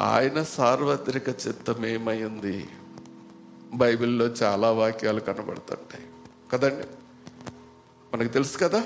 ఆయన 0.02 0.42
సార్వత్రిక 0.42 1.28
చిత్తం 1.28 1.86
ఏమైంది 1.86 2.68
బైబిల్లో 3.74 4.26
చాలా 4.26 4.70
వాక్యాలు 4.70 5.20
కనబడుతుంటాయి. 5.20 6.04
కదండి? 6.52 6.86
మనకు 8.14 8.32
తెలుసు 8.32 8.58
కదా? 8.58 8.84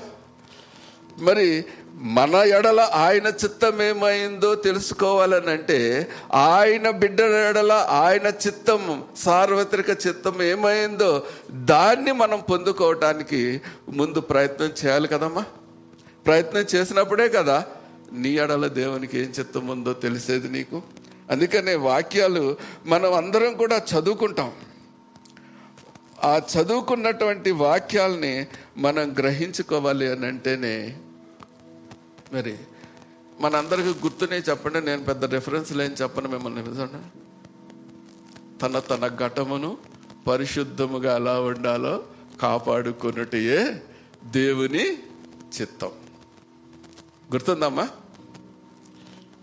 మరి 1.19 1.65
మన 1.93 2.35
ఎడల 2.35 2.79
ఆయన 2.79 3.27
చిత్తం 3.27 3.81
ఏమైందో 3.81 4.55
తెలుసుకోవాలని 4.55 5.49
అంటే 5.49 6.09
ఆయన 6.33 6.89
బిడ్డ 6.89 7.21
ఎడల 7.21 7.71
ఆయన 7.89 8.27
చిత్తం 8.27 9.03
సార్వత్రిక 9.17 9.89
చిత్తం 9.89 10.41
ఏమైందో 10.41 11.23
దాన్ని 11.51 12.11
మనం 12.11 12.39
పొందుకోవటానికి 12.51 13.61
ముందు 13.89 14.19
ప్రయత్నం 14.19 14.67
చేయాలి 14.67 15.07
కదమ్మా. 15.07 15.45
ప్రయత్నం 16.25 16.65
చేసినప్పుడే 16.75 17.29
కదా 17.29 17.65
నీ 18.11 18.29
ఎడల 18.29 18.67
దేవునికి 18.67 19.19
ఏం 19.19 19.33
చిత్తం 19.39 19.67
ఉందో 19.67 19.93
తెలిసేది 19.93 20.49
నీకు? 20.49 20.81
అందుకనే 21.29 21.75
వాక్యాలు 21.75 22.57
మనం 22.85 23.13
అందరం 23.13 23.53
కూడా 23.53 23.81
చదువుకుంటాం. 23.93 24.51
ఆ 26.23 26.41
చదువుకున్నటువంటి 26.57 27.51
వాక్యాల్ని 27.51 28.47
మనం 28.77 29.13
గ్రహించుకోవాలి 29.17 30.11
అని 30.11 30.25
అంటేనే 30.25 30.97
మరి 32.33 32.57
మనందరికీ 33.39 33.89
గుర్తునే 33.89 34.37
చెప్పండి 34.37 34.81
నేను 34.81 35.03
పెద్ద 35.03 35.25
రెఫరెన్స్లు 35.25 35.83
ఏం 35.83 35.95
చెప్పను 36.01 36.29
మిమ్మల్ని 36.29 36.67
నిజండి 36.67 37.19
తన 38.59 38.79
తన 38.79 39.07
ఘటమును 39.07 39.77
పరిశుద్ధముగా 40.27 41.15
ఎలా 41.15 41.41
ఉండాలో 41.41 42.03
కాపాడుకొనుటయే 42.41 43.81
దేవుని 44.25 44.93
చిత్తం. 45.61 45.91
గుర్తుందమ్మా? 47.31 47.89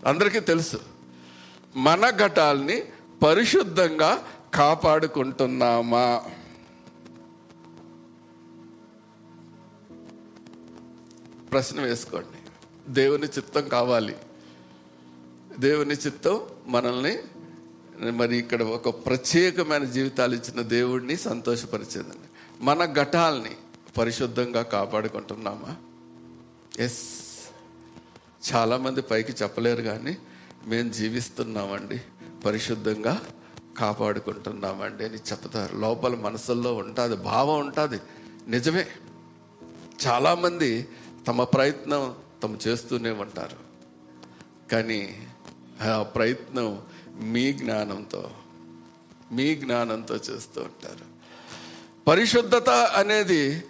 అందరికీ 0.05 0.39
తెలుసు. 0.39 0.94
మన 1.75 2.09
ఘటాల్ని 2.09 2.83
పరిశుద్ధంగా 3.23 4.23
కాపాడుకుంటున్నామా? 4.53 6.23
ప్రశ్న 11.51 11.81
వేసుకోండి. 11.81 12.37
దేవుని 12.91 13.23
చిత్తం 13.23 13.69
కావాలి. 13.69 14.15
దేవుని 15.59 15.93
చిత్తం 15.93 16.41
మనల్ని 16.67 17.17
మరి 18.11 18.37
ఇక్కడ 18.37 18.63
ఒక 18.63 18.89
ప్రత్యేకమైన 18.89 19.83
జీవితాలు 19.83 20.35
ఇచ్చిన 20.35 20.61
దేవుడిని 20.61 21.17
సంతోషపరిచేదండి. 21.17 22.63
మన 22.63 22.93
ఘటాల్ని 22.93 23.51
పరిశుద్ధంగా 23.97 24.61
కాపాడుకుంటున్నామా? 24.61 25.75
ఎస్ 26.83 27.09
చాలామంది 28.53 29.01
పైకి 29.01 29.31
చెప్పలేరు 29.31 29.81
కానీ 29.81 30.17
మేము 30.65 30.91
జీవిస్తున్నామండి. 30.91 32.01
పరిశుద్ధంగా 32.45 33.21
కాపాడుకుంటున్నామండి 33.77 35.05
అని 35.05 35.13
చెప్తారు. 35.13 35.77
లోపల 35.77 36.15
మనసుల్లో 36.15 36.75
ఉంటుంది 36.75 37.15
భావం 37.15 37.59
ఉంటుంది. 37.59 37.99
నిజమే. 38.47 38.87
చాలామంది 40.07 40.87
తమ 41.27 41.43
ప్రయత్నం 41.43 42.15
తమ 42.43 42.57
చేస్తూనే 42.67 43.09
ఉంటారు. 43.09 43.57
కానీ 44.71 45.27
ఆ 45.81 46.03
ప్రయత్నం 46.03 46.81
మీ 47.19 47.53
జ్ఞానంతో 47.53 48.31
మీ 49.31 49.55
జ్ఞానంతో 49.55 50.15
చేస్తూ 50.15 50.61
ఉంటారు. 50.61 51.05
పరిశుద్ధత 52.07 52.69
అనేది 52.69 53.63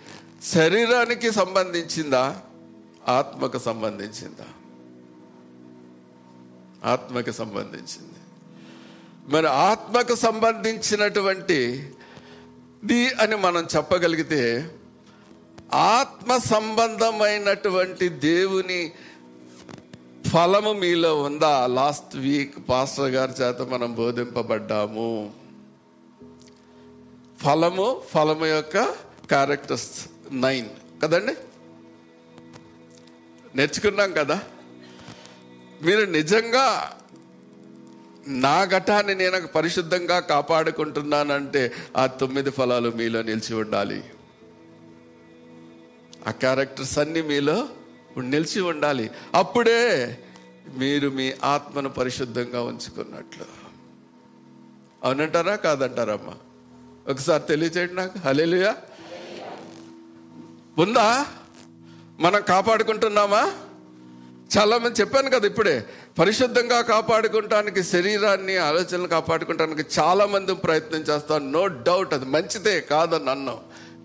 శరీరానికి 0.43 1.31
సంబంధించిందా 1.31 2.41
ఆత్మకు 3.07 3.57
సంబంధించిందా? 3.57 4.45
ఆత్మకు 6.85 7.31
సంబంధించింది. 7.31 8.13
మరి 9.27 9.47
ఆత్మకు 9.47 10.15
సంబంధించినటువంటి 10.15 11.89
ది 12.85 13.09
అని 13.13 13.35
మనం 13.35 13.67
చెప్పగలిగితే 13.75 14.71
ఆత్మ 15.73 16.37
సంబంధమైనటువంటి 16.37 18.09
దేవుని 18.09 18.91
ఫలము 20.33 20.73
మీలో 20.73 21.21
ఉందా? 21.21 21.67
లాస్ట్ 21.67 22.15
వీక్ 22.15 22.69
పాస్టర్ 22.69 23.11
గారి 23.11 23.31
చేత 23.31 23.61
మనం 23.61 23.95
బోధింపబడ్డాము. 23.95 25.33
ఫలము 27.43 28.01
ఫలము 28.09 28.45
యొక్క 28.45 28.83
క్యారెక్టర్స్ 29.27 30.09
నైన్. 30.31 30.69
కదండి? 31.03 31.35
నేర్చుకున్నాం 33.55 34.11
కదా? 34.11 34.41
మీరు 35.81 36.05
నిజంగా 36.05 36.97
నా 38.27 38.65
ఘటాన్ని 38.65 39.15
నేను 39.15 39.47
పరిశుద్ధంగా 39.47 40.19
కాపాడుకుంటున్నానంటే 40.19 41.73
ఆ 41.97 42.05
తొమ్మిది 42.05 42.49
ఫలాలు 42.49 42.89
మీలో 42.89 43.21
నిలిచి 43.21 43.55
ఉండాలి. 43.55 44.03
ఆ 46.27 46.31
క్యారెక్టర్స్ 46.31 46.99
అన్నీ 46.99 47.21
మీలో 47.21 47.69
నిలిచి 48.17 48.61
ఉండాలి. 48.61 49.11
అప్పుడే 49.35 50.17
మీరు 50.77 51.09
మీ 51.09 51.33
ఆత్మను 51.43 51.89
పరిశుద్ధంగా 51.89 52.61
ఉంచుకున్నట్లు. 52.61 53.45
అవునంటారా? 55.03 55.55
కాదంటారమ్మా. 55.55 56.33
ఒకసారి 57.11 57.43
తెలియచేయండి 57.43 57.95
నాకు. 57.95 58.19
హలేలుయా 58.19 58.75
ఉందా? 60.77 61.25
మనం 62.19 62.41
కాపాడుకుంటున్నామా? 62.41 63.53
చాలా 64.57 64.77
మంది 64.77 65.01
చెప్పాను 65.01 65.29
కదా 65.29 65.47
ఇప్పుడే 65.47 65.85
పరిశుద్ధంగా 66.19 66.81
కాపాడుకుంటానికి 66.81 67.83
శరీరాన్ని 67.83 68.57
ఆలోచనలు 68.57 69.07
కాపాడుకుంటానికి 69.07 69.85
చాలా 69.99 70.25
మంది 70.25 70.53
ప్రయత్నం 70.53 70.99
చేస్తాను 70.99 71.51
నో 71.51 71.67
డౌట్ 71.67 72.13
అది 72.13 72.25
మంచిదే 72.25 72.81
కాదని 72.81 73.29
అన్నాం. 73.29 73.57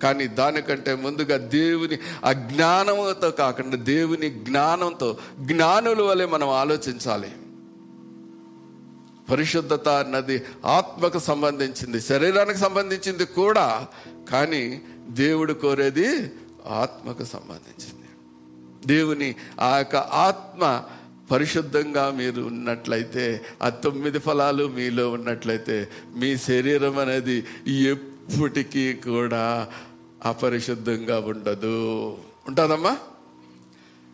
కానీ 0.02 0.26
దానికంటే 0.26 0.94
ముందుగా 0.94 1.37
దేవుని 1.37 1.99
అజ్ఞానంతో 2.25 3.30
కాకుండా 3.30 3.76
దేవుని 3.76 4.30
జ్ఞానంతో 4.30 5.18
జ్ఞానుల 5.40 6.02
వలె 6.02 6.26
మనం 6.26 6.49
ఆలోచించాలి. 6.49 7.32
పరిశుద్ధత 9.30 9.88
అన్నది 9.88 10.42
ఆత్మకు 10.64 11.18
సంబంధించింది 11.18 12.00
శరీరానికి 12.00 12.59
సంబంధించింది 12.59 13.25
కూడా 13.25 13.87
కానీ 14.30 14.82
దేవుడు 15.09 15.52
కోరేది 15.52 16.30
ఆత్మకు 16.66 17.25
సంబంధించింది. 17.25 18.00
దేవుని 18.87 19.34
ఆ 19.60 19.76
యొక్క 19.78 19.96
ఆత్మ 19.96 20.84
పరిశుద్ధంగా 21.30 22.10
మీరు 22.10 22.42
ఉన్నట్లయితే 22.42 23.40
ఆ 23.62 23.68
తొమ్మిది 23.68 24.18
ఫలాలు 24.18 24.68
మీలో 24.68 25.10
ఉన్నట్లయితే 25.10 25.88
మీ 26.16 26.37
శరీరం 26.37 26.99
అనేది 26.99 27.46
ఎప్పటికీ 27.68 28.92
కూడా 28.92 29.68
అపరిశుద్ధంగా 30.25 31.18
ఉండదు. 31.18 32.18
ఉంటుందమ్మా? 32.46 32.96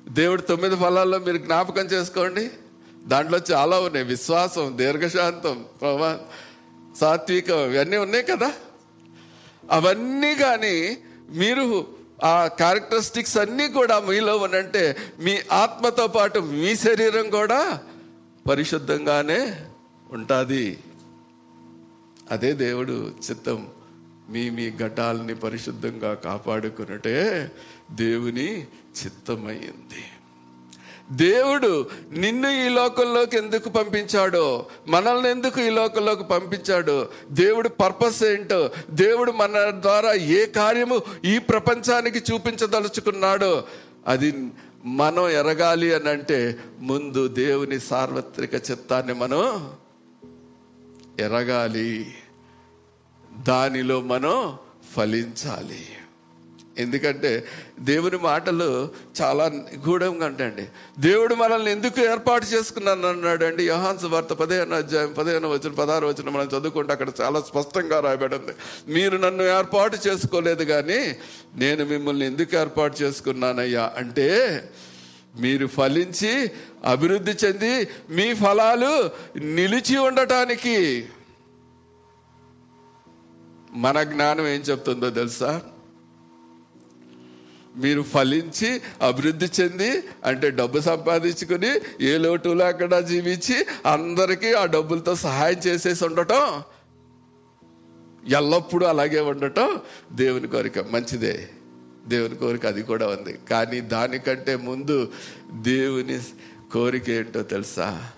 దేవుడు 0.08 0.40
తొమ్మిది 0.40 0.76
ఫలాల్లో 0.76 1.18
మీరు 1.18 1.36
జ్ఞాపకం 1.36 1.82
చేసుకోండి. 1.82 2.50
దాంట్లో 3.06 3.38
చాలా 3.52 3.78
ఉన్నాయి. 3.78 4.06
విశ్వాసం 4.06 4.72
దీర్ఘశాంతం 4.76 5.64
ప్రభా 5.80 6.20
సాత్వికం 7.00 7.74
ఇవన్నీ 7.74 7.96
ఉన్నాయి 7.96 8.24
కదా? 8.24 8.52
అవన్నీ 9.70 10.34
కానీ 10.34 10.98
మీరు 11.30 11.95
ఆ 12.24 12.46
క్యారెక్టరిస్టిక్స్ 12.46 13.38
అన్నీ 13.38 13.68
కూడా 13.68 14.00
మీలో 14.00 14.36
ఉన్నంటే 14.36 14.96
మీ 15.20 15.38
ఆత్మతో 15.52 16.06
పాటు 16.06 16.38
మీ 16.38 16.76
శరీరం 16.76 17.30
కూడా 17.30 17.80
పరిశుద్ధంగానే 18.50 19.62
ఉంటుంది. 20.10 20.78
అదే 22.30 22.52
దేవుడు 22.52 23.14
చిత్తం 23.30 23.68
మీ 24.28 24.50
మీ 24.50 24.70
ఘటాలని 24.70 25.34
పరిశుద్ధంగా 25.34 26.14
కాపాడుకున్నట్టే 26.14 27.50
దేవుని 27.90 28.62
చిత్తమైంది. 28.98 30.04
దేవుడు 31.12 31.90
నిన్ను 32.12 32.48
ఈ 32.48 32.68
లోకంలోకి 32.68 33.36
ఎందుకు 33.36 33.68
పంపించాడో 33.68 34.66
మనల్ని 34.88 35.30
ఎందుకు 35.30 35.60
ఈ 35.60 35.70
లోకంలోకి 35.70 36.24
పంపించాడు 36.24 37.08
దేవుడు 37.30 37.68
పర్పస్ 37.68 38.22
ఏంటో 38.22 38.70
దేవుడు 38.90 39.32
మన 39.32 39.70
ద్వారా 39.70 40.12
ఏ 40.12 40.46
కార్యము 40.46 41.02
ఈ 41.24 41.38
ప్రపంచానికి 41.38 42.32
చూపించదలుచుకున్నాడో 42.32 43.64
అది 44.06 44.48
మనం 44.84 45.28
ఎరగాలి 45.28 45.94
అని 45.94 46.08
అంటే 46.08 46.56
ముందు 46.80 47.28
దేవుని 47.28 47.80
సార్వత్రిక 47.80 48.54
చిత్తాన్ని 48.54 49.14
మనం 49.14 49.70
ఎరగాలి. 51.20 52.14
దానిలో 53.48 54.00
మనం 54.00 54.56
ఫలించాలి. 54.96 55.86
ఎందుకంటే 56.76 57.30
దేవుని 57.82 58.18
మాటలు 58.24 58.68
చాలా 59.20 59.44
నిగూఢంగా 59.54 60.26
అంటండి 60.26 60.64
దేవుడు 61.00 61.34
మనల్ని 61.34 61.70
ఎందుకు 61.70 62.00
ఏర్పాటు 62.06 62.46
చేసుకున్నాను 62.46 63.08
అన్నాడు 63.08 63.44
అండి 63.44 63.62
యోహాన్స్ 63.64 64.04
వార్త 64.06 64.32
పదిహేను 64.34 64.74
అధ్యాయం 64.74 65.12
పదిహేను 65.12 65.48
వచ్చిన 65.48 65.72
పదహారు 65.74 66.06
వచ్చిన 66.06 66.30
మనం 66.30 66.48
చదువుకుంటే 66.48 66.92
అక్కడ 66.92 67.12
చాలా 67.20 67.40
స్పష్టంగా 67.42 68.00
రాయబడింది 68.00 68.54
మీరు 68.88 69.16
నన్ను 69.16 69.44
ఏర్పాటు 69.56 69.98
చేసుకోలేదు 70.06 70.64
కానీ 70.66 71.00
నేను 71.56 71.84
మిమ్మల్ని 71.84 72.26
ఎందుకు 72.26 72.56
ఏర్పాటు 72.56 73.02
చేసుకున్నానయ్యా? 73.02 73.86
అంటే 73.96 74.28
మీరు 75.40 75.66
ఫలించి 75.72 76.32
అభివృద్ధి 76.86 77.34
చెంది 77.40 77.72
మీ 78.10 78.34
ఫలాలు 78.34 78.92
నిలిచి 79.56 79.96
ఉండటానికి 80.04 80.76
మన 83.78 84.02
జ్ఞానం 84.08 84.46
ఏం 84.46 84.60
చెప్తుందో 84.62 85.10
తెలుసా? 85.10 85.50
మీరు 87.76 88.02
ఫలించి 88.02 88.82
అభివృద్ధి 89.02 89.62
చెంది 89.62 90.02
అంటే 90.24 90.50
డబ్బు 90.50 90.80
సంపాదించుకుని 90.80 91.80
ఏ 92.06 92.18
లోటు 92.18 92.48
లేకుండా 92.48 93.00
జీవించి 93.00 93.66
అందరికీ 93.86 94.52
ఆ 94.52 94.64
డబ్బులతో 94.64 95.14
సహాయం 95.14 95.58
చేసేసి 95.66 96.04
ఉండటం 96.04 96.62
ఎల్లప్పుడూ 98.28 98.86
అలాగే 98.86 99.20
ఉండటం 99.20 99.80
దేవుని 100.12 100.48
కోరిక. 100.48 100.78
మంచిదే. 100.78 101.48
దేవుని 102.08 102.36
కోరిక 102.36 102.66
అది 102.66 102.82
కూడా 102.82 103.06
ఉంది. 103.06 103.38
కానీ 103.50 103.80
దానికంటే 103.80 104.56
ముందు 104.56 105.12
దేవుని 105.52 106.20
కోరిక 106.72 107.10
ఏంటో 107.10 107.42
తెలుసా? 107.42 108.08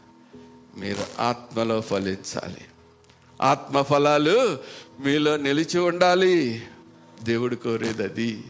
మీరు 0.78 1.22
ఆత్మలో 1.22 1.80
ఫలించాలి. 1.80 2.64
ఆత్మ 3.40 3.82
ఫలాలు 3.82 4.58
మీలో 5.04 5.36
నిలిచి 5.36 5.78
ఉండాలి. 5.78 6.62
దేవుడు 7.22 7.54
కోరేది 7.54 8.02
అది. 8.02 8.44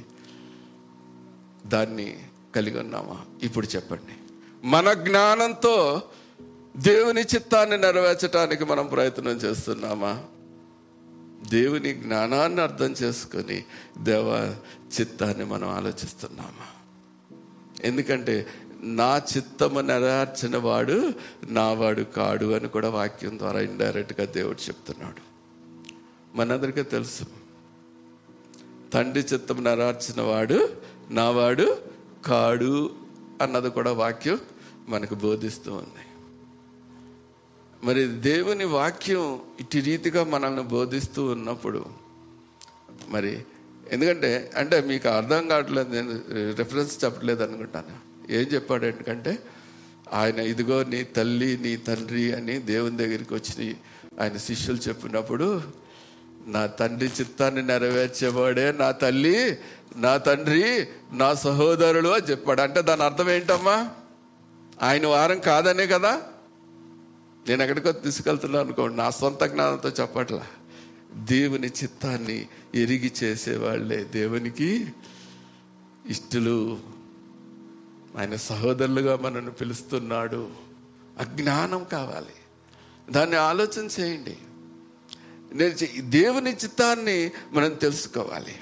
దాన్ని 1.68 2.18
కలిగి 2.57 2.78
ఉన్నామా? 2.78 3.20
ఇప్పుడు 3.42 3.66
చెప్పండి. 3.66 4.12
మన 4.64 4.92
జ్ఞానంతో 4.92 6.02
దేవుని 6.76 7.20
చిత్తాన్ని 7.22 7.78
నెరవేర్చడానికి 7.78 8.64
మనం 8.64 8.87
ప్రయత్నం 8.87 9.33
చేస్తున్నామా? 9.33 10.22
దేవుని 11.50 11.94
జ్ఞానాన్ని 11.94 12.61
అర్థం 12.61 12.90
చేసుకొని 13.02 13.64
దేవ 13.98 14.54
చిత్తాన్ని 15.00 15.44
మనం 15.44 15.68
ఆలోచిస్తున్నామా? 15.68 16.66
ఎందుకంటే 17.85 18.46
నా 18.83 19.22
చిత్తము 19.37 19.81
నెరవేర్చిన 19.81 20.57
వాడు 20.57 21.12
నావాడు 21.48 22.02
కాడు 22.02 22.52
అని 22.52 22.68
కూడా 22.68 22.90
వాక్యం 22.90 23.38
ద్వారా 23.38 23.61
ఇండైరెక్ట్గా 23.61 24.26
దేవుడు 24.26 24.59
చెప్తున్నాడు. 24.59 25.28
మనందరికీ 26.37 26.83
తెలుసు. 26.83 27.24
తండ్రి 28.92 29.20
చిత్తం 29.20 29.64
నెరవేర్చిన 29.64 30.22
వాడు 30.22 30.68
నావాడు 31.11 31.77
కాడు 32.27 32.90
అన్నది 33.42 33.71
కూడా 33.71 33.92
వాక్యం 33.92 34.38
మనకు 34.88 35.14
బోధిస్తూ 35.14 35.75
ఉంది. 35.75 36.05
మరి 37.85 38.07
దేవుని 38.07 38.64
వాక్యం 38.64 39.40
ఇటు 39.61 39.79
రీతిగా 39.79 40.25
మనల్ని 40.25 40.62
బోధిస్తూ 40.62 41.25
ఉన్నప్పుడు 41.25 41.87
మరి 43.09 43.42
ఎందుకంటే 43.92 44.51
అంటే 44.57 44.81
మీకు 44.81 45.09
అర్థం 45.09 45.49
కావట్లేదు 45.49 45.88
నేను 45.88 46.12
రెఫరెన్స్ 46.57 47.05
చెప్పట్లేదు 47.05 47.42
అనుకుంటాను. 47.42 47.94
ఏం 48.33 48.40
చెప్పాడు 48.40 48.85
ఎందుకంటే 48.85 49.38
ఆయన 50.12 50.38
ఇదిగో 50.38 50.85
నీ 50.85 51.05
తల్లి 51.05 51.59
నీ 51.59 51.77
తండ్రి 51.77 52.33
అని 52.33 52.59
దేవుని 52.59 52.97
దగ్గరికి 52.97 53.35
వచ్చి 53.35 53.77
ఆయన 54.21 54.37
శిష్యులు 54.37 54.79
చెప్పినప్పుడు 54.88 55.62
నా 56.49 56.67
తండ్రి 56.67 57.11
చిత్తాన్ని 57.21 57.63
నెరవేర్చేవాడే 57.63 58.73
నా 58.73 58.91
తల్లి 58.91 59.59
నా 59.97 60.17
తండ్రి 60.17 60.87
నా 61.13 61.35
సహోదరులు 61.35 62.09
అని 62.09 62.25
చెప్పాడు. 62.25 62.61
అంటే 62.61 62.83
దాని 62.83 63.03
అర్థం 63.03 63.31
ఏంటమ్మా? 63.31 63.91
ఆయన 64.83 65.07
వారం 65.07 65.41
కాదనే 65.41 65.87
కదా? 65.87 66.23
నేను 67.49 67.63
ఎక్కడికో 67.63 67.93
తీసుకెళ్తున్నాను 67.93 68.65
అనుకోండి 68.65 68.97
నా 68.97 69.11
సొంత 69.11 69.45
జ్ఞానంతో 69.45 69.89
చెప్పట్లా. 69.89 70.47
దేవుని 71.15 71.69
చిత్తాన్ని 71.69 72.49
ఎరిగి 72.75 73.13
చేసేవాళ్ళే 73.25 74.05
దేవునికి 74.05 74.87
ఇష్టలు. 76.07 76.79
ఆయన 78.19 78.37
సహోదరులుగా 78.37 79.17
మనల్ని 79.17 79.51
పిలుస్తున్నాడు. 79.51 80.49
అజ్ఞానం 81.19 81.85
కావాలి. 81.85 82.35
దాన్ని 83.13 83.37
ఆలోచన 83.37 83.89
చేయండి. 84.01 84.37
నేను 85.53 86.01
దేవుని 86.11 86.53
చిత్తాన్ని 86.53 87.31
మనం 87.53 87.75
తెలుసుకోవాలి. 87.75 88.57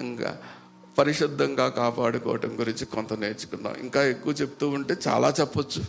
ఇంకా 0.00 0.42
పరిశుద్ధంగా 0.98 1.68
కాపాడుకోవటం 1.68 2.60
గురించి 2.60 2.86
కొంత 2.86 3.12
నేర్చుకున్నాం 3.12 3.74
ఇంకా 3.74 4.04
ఎక్కువ 4.04 4.32
చెప్తూ 4.32 4.68
ఉంటే 4.68 4.96
చాలా 5.08 5.34
చెప్పొచ్చు. 5.40 5.84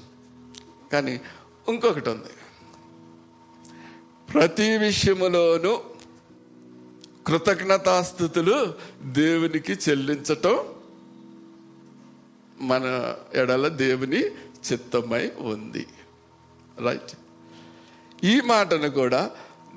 కానీ 0.92 1.22
ఇంకొకటి 1.70 2.10
ఉంది. 2.10 2.30
ప్రతి 4.34 4.78
విషయములోనూ 4.78 5.82
కృతజ్ఞతాస్థుతులు 7.28 8.74
దేవునికి 9.02 9.74
చెల్లించటం 9.74 10.66
మన 12.62 13.16
ఎడల 13.34 13.68
దేవుని 13.68 14.28
చిత్తమై 14.72 15.32
ఉంది. 15.40 15.88
రైట్? 16.80 17.18
ఈ 18.26 18.42
మాటను 18.42 18.90
కూడా 18.90 19.32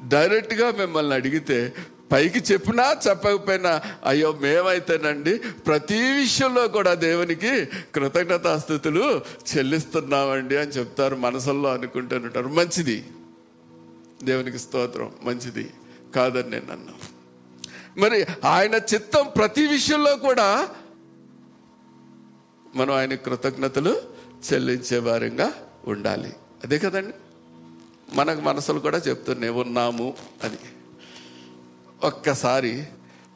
డైరెక్ట్గా 0.09 0.71
మిమ్మల్ని 0.71 1.15
అడిగితే 1.15 1.75
పైకి 2.13 2.39
చెప్పినా 2.53 2.97
చెప్పకపోయినా 3.09 3.81
అయ్యో 4.07 4.33
మేమైతేనండి 4.33 5.39
ప్రతి 5.39 5.95
విషయంలో 5.95 6.69
కూడా 6.69 6.95
దేవునికి 6.95 7.65
కృతజ్ఞతాస్థుతులు 7.95 9.23
చెల్లిస్తున్నామండి 9.57 10.57
అని 10.57 10.71
చెప్తారు 10.71 11.17
మనసుల్లో 11.17 11.73
అనుకుంటూనే 11.73 12.41
మంచిది. 12.41 13.05
దేవునికి 14.25 14.59
స్తోత్రం. 14.59 15.13
మంచిది. 15.23 15.71
కాదని 16.15 16.51
నేను 16.51 16.73
అన్నా 16.73 16.93
మరి 17.97 18.27
ఆయన 18.45 18.75
చిత్తం 18.75 19.27
ప్రతి 19.37 19.67
విషయంలో 19.67 20.17
కూడా 20.17 20.69
మనం 22.75 22.95
ఆయన 22.95 23.15
కృతజ్ఞతలు 23.15 24.03
చెల్లించే 24.53 24.99
వారంగా 24.99 25.53
ఉండాలి. 25.87 26.33
అదే 26.65 26.79
కదండి? 26.79 27.15
మనకు 28.15 28.41
మనసులు 28.41 28.81
కూడా 28.81 28.99
చెప్తున్నాయి 28.99 29.53
ఉన్నాము 29.53 30.15
అని. 30.45 30.57
ఒక్కసారి 32.05 32.85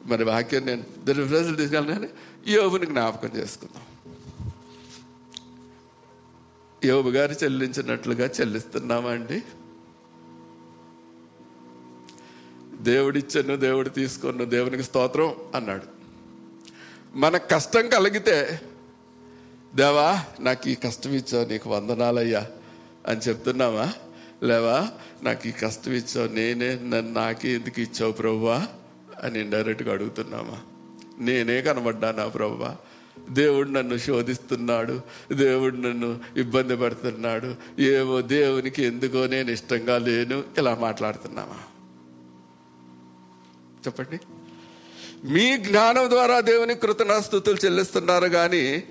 మరి 0.05 0.23
వాక్యం 0.23 0.65
నేను 0.65 0.83
దాని 1.03 1.27
ప్రజలు 1.27 1.55
తీసుకెళ్ళిన 1.55 2.07
యోబుని 2.47 2.85
జ్ఞాపకం 2.85 3.37
చేసుకుందాం. 3.37 3.83
యోబు 6.85 7.09
గారు 7.09 7.31
చెల్లించినట్లుగా 7.31 8.25
చెల్లిస్తున్నామా 8.27 9.11
దేవుడిచ్చను 9.11 9.41
దేవుడిచ్చాను 12.81 13.55
దేవుడు 13.55 13.89
తీసుకున్న 13.89 14.43
దేవునికి 14.43 14.83
స్తోత్రం 14.83 15.35
అన్నాడు. 15.55 15.83
మనకు 17.15 17.47
కష్టం 17.47 17.89
కలిగితే 17.89 18.61
దేవా 19.75 20.25
నాకు 20.39 20.69
ఈ 20.69 20.75
కష్టం 20.75 21.11
ఇచ్చావు 21.13 21.45
నీకు 21.45 21.69
వందనాలయ్యా 21.69 22.47
అని 23.07 23.19
చెప్తున్నావా? 23.19 23.93
లేవా? 24.43 24.91
నాకు 25.23 25.47
ఈ 25.47 25.51
కష్టం 25.51 25.93
ఇచ్చావు 25.93 26.27
నేనే 26.27 26.75
నన్ను 26.75 27.13
నాకే 27.13 27.53
ఎందుకు 27.53 27.79
ఇచ్చావు 27.79 28.11
ప్రభువా 28.11 28.67
అని 29.23 29.49
డైరెక్ట్గా 29.49 29.91
అడుగుతున్నామా? 29.91 30.61
నేనే 31.19 31.61
కనబడ్డానా 31.61 32.27
ప్రభువా 32.27 32.75
దేవుడు 33.29 33.69
నన్ను 33.69 33.97
శోధిస్తున్నాడు 33.97 35.01
దేవుడు 35.33 35.75
నన్ను 35.75 36.19
ఇబ్బంది 36.37 36.75
పడుతున్నాడు 36.75 37.81
ఏమో 37.81 38.21
దేవునికి 38.21 38.83
ఎందుకో 38.83 39.27
నేను 39.27 39.51
ఇష్టంగా 39.51 39.97
లేను 39.97 40.43
ఇలా 40.57 40.75
మాట్లాడుతున్నామా? 40.75 41.57
చెప్పండి. 43.87 44.19
మీ 45.27 45.57
జ్ఞానం 45.57 46.09
ద్వారా 46.09 46.39
దేవుని 46.39 46.75
కృతజ్ఞాస్తుతులు 46.75 47.65
చెల్లిస్తున్నారు 47.65 48.27
కానీ 48.27 48.83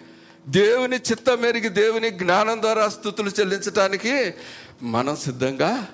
దేవుని 0.49 0.97
చిత్తం 0.97 1.41
మెరిగి 1.41 1.69
దేవుని 1.69 2.11
జ్ఞానం 2.11 2.63
ద్వారా 2.63 2.89
స్థుతులు 2.89 3.31
చెల్లించడానికి 3.41 4.35
మనం 4.83 5.17
సిద్ధంగా 5.17 5.89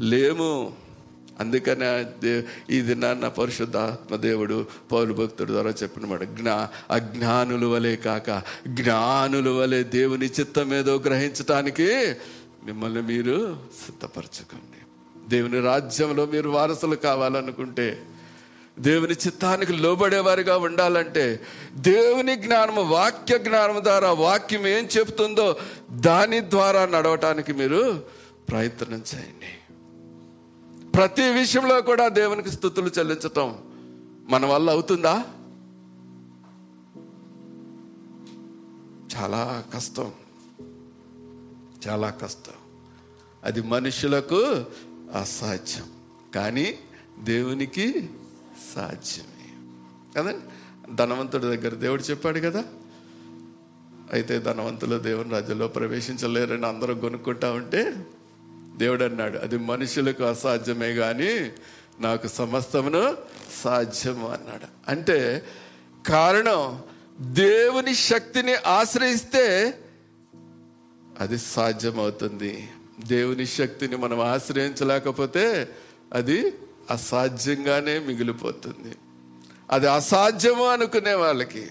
లేము. 0.00 0.72
అందుకనే 1.40 2.06
దే 2.20 2.44
నాన్న 2.70 2.80
దినాన్న 2.80 3.28
పరిశుద్ధాత్మ 3.28 4.16
దేవుడు 4.16 4.66
పౌరు 4.92 5.12
భక్తుడు 5.12 5.52
ద్వారా 5.52 5.70
చెప్పిన 5.70 6.06
మాట 6.06 6.22
జ్ఞా 6.22 6.68
అజ్ఞానుల 6.90 7.64
వలె 7.64 7.96
కాక 7.96 8.42
జ్ఞానుల 8.68 9.48
వలె 9.48 9.82
దేవుని 9.82 10.26
చిత్తం 10.26 10.74
ఏదో 10.74 10.96
గ్రహించటానికి 10.96 12.14
మిమ్మల్ని 12.64 13.02
మీరు 13.02 13.56
సిద్ధపరచుకోండి. 13.86 14.78
దేవుని 15.28 15.60
రాజ్యంలో 15.60 16.26
మీరు 16.26 16.50
వారసులు 16.50 16.96
కావాలనుకుంటే 16.96 18.02
దేవుని 18.78 19.12
చిత్తానికి 19.12 19.72
లోబడేవారిగా 19.72 20.56
ఉండాలంటే 20.56 21.40
దేవుని 21.74 22.36
జ్ఞానము 22.36 22.82
వాక్య 22.82 23.38
జ్ఞానం 23.38 23.84
ద్వారా 23.84 24.12
వాక్యం 24.12 24.66
ఏం 24.66 24.84
చెప్తుందో 24.84 25.56
దాని 25.90 26.40
ద్వారా 26.40 26.86
నడవటానికి 26.86 27.52
మీరు 27.52 28.04
ప్రయత్నం 28.48 29.02
చేయండి. 29.14 29.74
ప్రతి 30.90 31.22
విషయంలో 31.22 31.82
కూడా 31.82 32.08
దేవునికి 32.08 32.50
స్థుతులు 32.50 32.90
చెల్లించటం 32.98 33.58
మన 34.28 34.46
వల్ల 34.46 34.70
అవుతుందా? 34.70 35.24
చాలా 39.16 39.64
కష్టం. 39.74 40.12
చాలా 41.88 42.10
కష్టం. 42.10 42.52
అది 43.44 43.62
మనుషులకు 43.62 44.64
అసాధ్యం. 45.20 45.84
కానీ 46.34 46.78
దేవునికి 47.18 48.10
సాధ్యమే. 48.74 49.68
కదండి 50.16 50.96
ధనవంతుడి 50.96 51.44
దగ్గర 51.44 51.74
దేవుడు 51.74 52.02
చెప్పాడు 52.02 52.38
కదా? 52.40 52.64
అయితే 54.12 54.38
ధనవంతులు 54.38 54.98
దేవుని 54.98 55.30
రాజ్యంలో 55.30 55.68
ప్రవేశించలేరని 55.68 56.66
అందరూ 56.66 56.94
కొనుక్కుంటా 56.94 57.52
ఉంటే 57.52 58.06
దేవుడు 58.76 59.04
అన్నాడు 59.04 59.38
అది 59.38 59.58
మనుషులకు 59.58 60.24
అసాధ్యమే 60.24 60.94
కానీ 60.94 61.52
నాకు 62.00 62.28
సమస్తమును 62.28 63.16
సాధ్యము 63.64 64.28
అన్నాడు. 64.28 64.90
అంటే 64.90 65.42
కారణం 66.06 66.82
దేవుని 67.20 67.94
శక్తిని 67.94 68.54
ఆశ్రయిస్తే 68.54 69.74
అది 71.20 71.38
సాధ్యమవుతుంది. 71.38 72.68
దేవుని 73.04 73.46
శక్తిని 73.46 73.96
మనం 73.96 74.20
ఆశ్రయించలేకపోతే 74.20 75.68
అది 76.12 76.52
అసాధ్యంగానే 76.90 77.98
మిగిలిపోతుంది. 77.98 78.96
అది 79.70 79.90
అసాధ్యము 79.90 80.64
అనుకునే 80.64 81.14
వాళ్ళకి? 81.14 81.66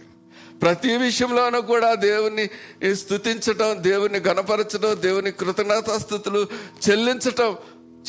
ప్రతి 0.62 0.98
విషయంలోనూ 0.98 1.62
కూడా 1.62 1.94
దేవుని 1.94 2.50
స్థుతించటం 2.96 3.84
దేవుని 3.84 4.20
గణపరచడం 4.20 5.02
దేవుని 5.02 5.32
కృతజ్ఞతాస్థుతులు 5.32 6.48
చెల్లించటం 6.90 7.56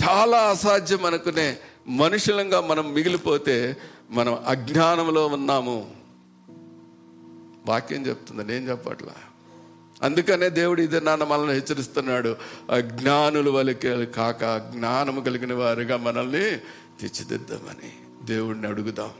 చాలా 0.04 0.38
అసాధ్యం 0.38 1.04
అనుకునే 1.04 1.56
మనుషులంగా 1.88 2.60
మనం 2.60 2.94
మిగిలిపోతే 2.94 3.76
మనం 4.10 4.38
అజ్ఞానంలో 4.46 5.26
ఉన్నాము. 5.26 5.90
వాక్యం 7.66 8.06
చెప్తుంది 8.06 8.52
నేను 8.52 8.70
చెప్పట్లా? 8.70 9.14
అందుకనే 10.02 10.48
దేవుడు 10.48 10.82
ఇదే 10.82 11.00
నాన్న 11.00 11.24
మనల్ని 11.24 11.54
హెచ్చరిస్తున్నాడు. 11.54 12.36
అజ్ఞానుల 12.70 13.50
వలకి 13.50 14.06
కాక 14.06 14.70
జ్ఞానము 14.76 15.20
కలిగిన 15.20 15.54
వారుగా 15.54 15.96
మనల్ని 15.96 16.58
తీర్చిదిద్దామని 17.02 17.92
దేవుడిని 18.24 18.66
అడుగుదాం. 18.66 19.10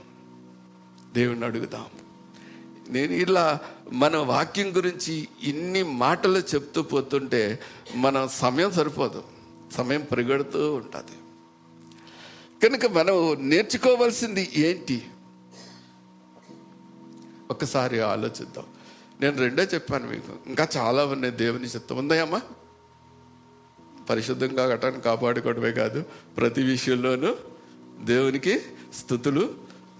దేవుణ్ణి 1.13 1.47
అడుగుదాం. 1.47 1.87
నేను 2.89 3.13
ఇలా 3.13 3.61
మన 3.93 4.17
వాక్యం 4.17 4.77
గురించి 4.77 5.29
ఇన్ని 5.43 5.83
మాటలు 5.83 6.39
చెప్తూ 6.39 6.83
పోతుంటే 6.83 7.59
మన 7.95 8.27
సమయం 8.27 8.71
సరిపోదు. 8.71 9.25
సమయం 9.73 10.07
పరిగెడుతూ 10.13 10.75
ఉంటుంది. 10.75 11.19
కనుక 12.63 12.87
మనం 12.87 13.37
నేర్చుకోవాల్సింది 13.49 14.51
ఏంటి? 14.57 15.07
ఒకసారి 17.51 18.01
ఆలోచిద్దాం. 18.01 18.65
నేను 19.21 19.37
రెండే 19.37 19.63
చెప్పాను 19.63 20.09
మీకు. 20.11 20.33
ఇంకా 20.47 20.69
చాలా 20.77 21.05
ఉన్నాయి 21.05 21.35
దేవుని 21.35 21.65
చిత్తం. 21.65 21.97
ఉందాయమ్మా 21.97 22.41
పరిశుద్ధంగా 24.11 24.65
గటాన్ని 24.65 25.01
కాపాడుకోవడమే 25.01 25.73
కాదు 25.73 26.05
ప్రతి 26.37 26.63
విషయంలోనూ 26.63 27.37
దేవునికి 28.01 28.61
స్థుతులు 28.99 29.55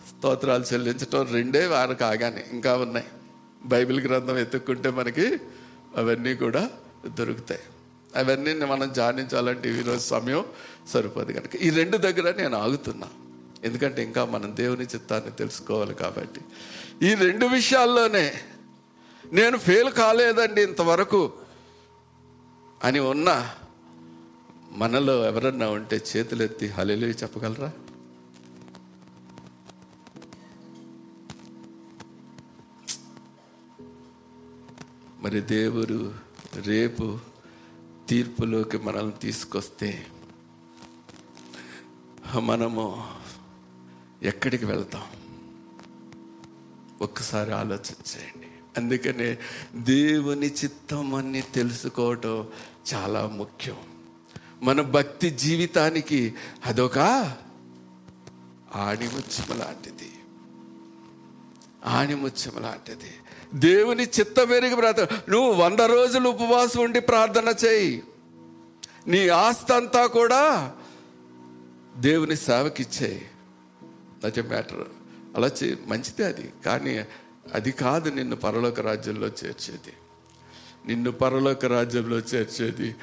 స్తోత్రాలు 0.09 0.65
చెల్లించటం 0.73 1.33
రెండే 1.33 1.67
వారు 1.67 1.95
కాగానే 1.95 2.47
ఇంకా 2.53 2.77
ఉన్నాయి. 2.77 3.07
బైబిల్ 3.65 4.01
గ్రంథం 4.01 4.39
ఎత్తుక్కుంటే 4.39 4.91
మనకి 4.91 5.37
అవన్నీ 5.97 6.35
కూడా 6.35 6.71
దొరుకుతాయి. 7.07 7.61
అవన్నీ 8.17 8.55
మనం 8.55 8.93
ధ్యానించాలంటే 8.93 9.79
ఈరోజు 9.79 10.01
సమయం 10.01 10.45
సరిపోదు 10.89 11.33
కనుక. 11.33 11.57
ఈ 11.57 11.71
రెండు 11.71 11.97
దగ్గర 11.97 12.35
నేను 12.37 12.59
ఆగుతున్నా. 12.59 13.09
ఎందుకంటే 13.65 14.03
ఇంకా 14.03 14.25
మనం 14.25 14.57
దేవుని 14.57 14.85
చిత్తాన్ని 14.85 15.31
తెలుసుకోవాలి 15.31 15.95
కాబట్టి. 15.95 16.41
ఈ 17.03 17.15
రెండు 17.15 17.47
విషయాల్లోనే 17.47 18.35
నేను 19.33 19.59
ఫెయిల్ 19.59 19.91
కాలేదండి 19.91 20.63
ఇంతవరకు 20.63 21.33
అని 22.85 23.01
ఉన్నా 23.01 23.51
మనలో 24.73 25.25
ఎవరన్నా 25.25 25.71
ఉంటే 25.71 26.03
చేతులెత్తి 26.17 26.67
హలెలు 26.67 27.07
చెప్పగలరా? 27.07 27.73
మరి 35.21 35.41
దేవుడు 35.41 36.15
రేపు 36.55 37.19
తీర్పులోకి 38.09 38.79
మనల్ని 38.79 39.13
తీసుకొస్తే 39.13 40.07
మనము 42.41 43.05
ఎక్కడికి 44.23 44.65
వెళ్తాం? 44.65 45.03
ఒక్కసారి 47.03 47.53
ఆలోచన 47.53 47.95
చేయండి. 48.17 48.47
అందుకనే 48.77 49.39
దేవుని 49.75 50.47
చిత్తం 50.47 51.15
అన్ని 51.15 51.43
తెలుసుకోవటం 51.43 52.49
చాలా 52.95 53.27
ముఖ్యం. 53.27 53.92
మన 54.63 54.81
భక్తి 54.81 55.31
జీవితానికి 55.31 56.35
అదొక 56.67 56.99
ఆణిముత్యం 58.75 59.59
లాంటిది. 59.59 60.13
ఆణిముత్యం 61.87 62.63
లాంటిది. 62.63 63.11
దేవుని 63.55 64.03
చిత్త 64.03 64.35
పెరిగి 64.51 64.77
ప్రార్థన 64.77 65.07
నువ్వు 65.29 65.53
వంద 65.53 65.81
రోజులు 65.81 66.29
ఉపవాసం 66.29 66.81
ఉండి 66.81 67.01
ప్రార్థన 67.01 67.55
చేయి. 67.65 68.03
నీ 69.07 69.29
ఆస్తి 69.29 69.73
అంతా 69.73 70.07
కూడా 70.07 70.73
దేవుని 71.97 72.37
సేవకిచ్చేయి. 72.37 73.23
నచ్చ 74.27 74.49
మ్యాటర్. 74.49 74.85
అలా 75.37 75.51
చే 75.63 75.79
మంచిదే 75.87 76.25
అది. 76.25 76.53
కానీ 76.67 77.05
అది 77.55 77.73
కాదు 77.73 78.11
నిన్ను 78.11 78.37
పరలోక 78.37 78.81
రాజ్యంలో 78.81 79.27
చేర్చేది. 79.27 79.93
నిన్ను 80.87 81.13
పరలోక 81.13 81.65
రాజ్యంలో 81.65 82.19
చేర్చేది. 82.19 82.95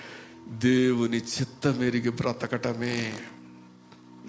దేవుని 0.50 1.18
చిత్త 1.18 1.68
మెరిగి 1.68 2.10
బ్రతకటమే. 2.10 3.14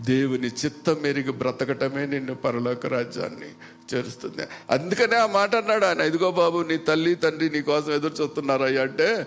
దేవుని 0.01 0.47
చిత్తం 0.47 0.97
మెరిగి 1.03 1.33
బ్రతకటమే 1.33 2.07
నిన్ను 2.07 2.35
పరలోక 2.35 2.87
రాజ్యాన్ని 2.87 3.49
చేరుస్తుంది. 3.95 4.43
అందుకనే 4.71 5.17
ఆ 5.17 5.27
మాట 5.27 5.57
అన్నాడు 5.57 5.85
ఆయన 5.85 6.01
ఇదిగో 6.01 6.31
బాబు 6.31 6.59
నీ 6.59 6.77
తల్లి 6.77 7.15
తండ్రి 7.15 7.51
నీ 7.51 7.63
కోసం 7.63 7.93
ఎదురు 7.93 8.15
చూస్తున్నారయ్యా 8.15 8.83
అంటే 8.83 9.27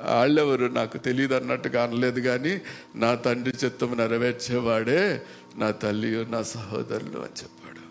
వాళ్ళెవరు 0.00 0.66
నాకు 0.66 0.98
తెలియదు 0.98 1.34
అన్నట్టుగా 1.34 1.82
అనలేదు 1.82 2.20
కానీ 2.20 2.62
నా 2.94 3.14
తండ్రి 3.14 3.54
చిత్తం 3.64 3.96
నెరవేర్చేవాడే 3.96 5.22
నా 5.56 5.70
తల్లి 5.70 6.30
నా 6.30 6.42
సహోదరులు 6.42 7.18
అని 7.18 7.42
చెప్పాడు. 7.42 7.82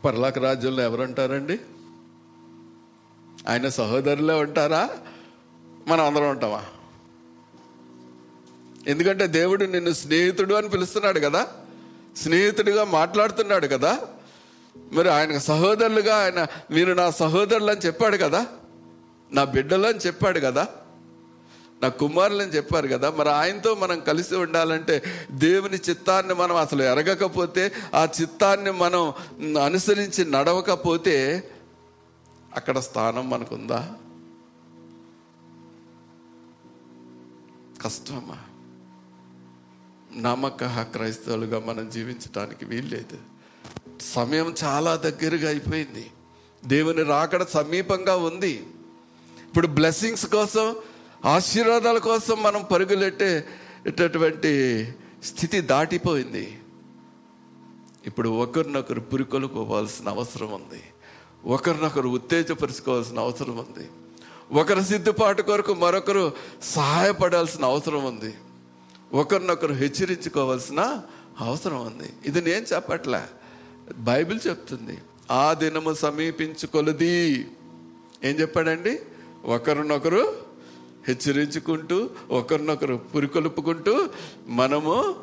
పరలోక 0.00 0.38
రాజ్యంలో 0.38 0.82
ఎవరుంటారండి 0.82 1.60
ఆయన 3.48 3.68
సహోదరులే 3.68 4.34
ఉంటారా? 4.34 4.90
మనం 5.88 6.04
అందరం 6.04 6.30
ఉంటామా? 6.30 6.64
ఎందుకంటే 8.86 9.26
దేవుడు 9.26 9.64
నిన్ను 9.64 9.92
స్నేహితుడు 9.92 10.54
అని 10.54 10.68
పిలుస్తున్నాడు 10.68 11.20
కదా? 11.20 11.46
స్నేహితుడిగా 12.16 12.84
మాట్లాడుతున్నాడు 12.84 13.66
కదా? 13.66 13.98
మరి 14.92 15.08
ఆయన 15.08 15.38
సహోదరులుగా 15.38 16.16
ఆయన 16.16 16.46
మీరు 16.70 16.92
నా 16.92 17.10
సహోదరులు 17.10 17.70
అని 17.70 17.80
చెప్పాడు 17.80 18.16
కదా? 18.16 18.46
నా 19.32 19.44
బిడ్డలు 19.44 19.86
అని 19.86 19.98
చెప్పాడు 19.98 20.40
కదా? 20.40 20.68
నా 21.82 21.88
కుమారులు 21.88 22.42
అని 22.42 22.50
చెప్పారు 22.50 22.88
కదా? 22.88 23.10
మరి 23.10 23.30
ఆయనతో 23.30 23.74
మనం 23.74 24.00
కలిసి 24.00 24.36
ఉండాలంటే 24.36 25.02
దేవుని 25.30 25.76
చిత్తాన్ని 25.76 26.34
మనం 26.34 26.56
అసలు 26.56 26.82
ఎరగకపోతే 26.82 27.72
ఆ 27.94 28.08
చిత్తాన్ని 28.20 28.70
మనం 28.70 29.12
అనుసరించి 29.64 30.24
నడవకపోతే 30.24 31.48
అక్కడ 32.56 32.78
స్థానం 32.78 33.30
మనకుందా? 33.30 33.94
కష్టమా? 37.84 38.38
నమ్మక 40.16 40.64
క్రైస్తవులుగా 40.64 41.60
మనం 41.60 41.90
జీవించడానికి 41.90 42.64
వీల్లేదు. 42.64 43.18
సమయం 44.00 44.54
చాలా 44.64 44.96
దగ్గరగా 44.96 45.48
అయిపోయింది. 45.48 46.10
దేవుని 46.64 47.02
రాకడ 47.02 47.42
సమీపంగా 47.42 48.16
ఉంది. 48.16 48.66
ఇప్పుడు 49.48 49.66
బ్లెస్సింగ్స్ 49.66 50.26
కోసం 50.26 50.76
ఆశీర్వాదాల 51.24 51.98
కోసం 51.98 52.42
మనం 52.42 52.64
పరుగులెట్టేటటువంటి 52.72 54.88
స్థితి 55.24 55.60
దాటిపోయింది. 55.60 56.58
ఇప్పుడు 58.06 58.28
ఒకరినొకరు 58.28 59.00
పురికొలుకోవాల్సిన 59.00 60.08
అవసరం 60.08 60.52
ఉంది. 60.52 60.82
ఒకరినొకరు 61.44 62.08
ఉత్తేజపరుచుకోవాల్సిన 62.08 63.18
అవసరం 63.18 63.56
ఉంది. 63.56 63.88
ఒకరి 64.52 64.84
సిద్ధపాటు 64.84 65.42
కొరకు 65.42 65.74
మరొకరు 65.74 66.32
సహాయపడాల్సిన 66.62 67.64
అవసరం 67.64 68.04
ఉంది. 68.04 68.34
ఒకరినొకరు 69.12 69.74
హెచ్చరించుకోవాల్సిన 69.74 71.02
అవసరం 71.40 71.86
ఉంది. 71.86 72.12
ఇది 72.26 72.42
నేను 72.42 72.64
చెప్పట్లే. 72.74 73.22
బైబిల్ 73.96 74.40
చెప్తుంది 74.46 74.98
ఆ 75.30 75.52
దినము 75.52 75.94
సమీపించుకొలది. 75.94 77.48
ఏం 78.24 78.34
చెప్పాడండి? 78.40 79.00
ఒకరినొకరు 79.44 80.36
హెచ్చరించుకుంటూ 81.08 82.10
ఒకరినొకరు 82.30 82.94
పురికొలుపుకుంటూ 82.94 84.08
మనము 84.46 85.14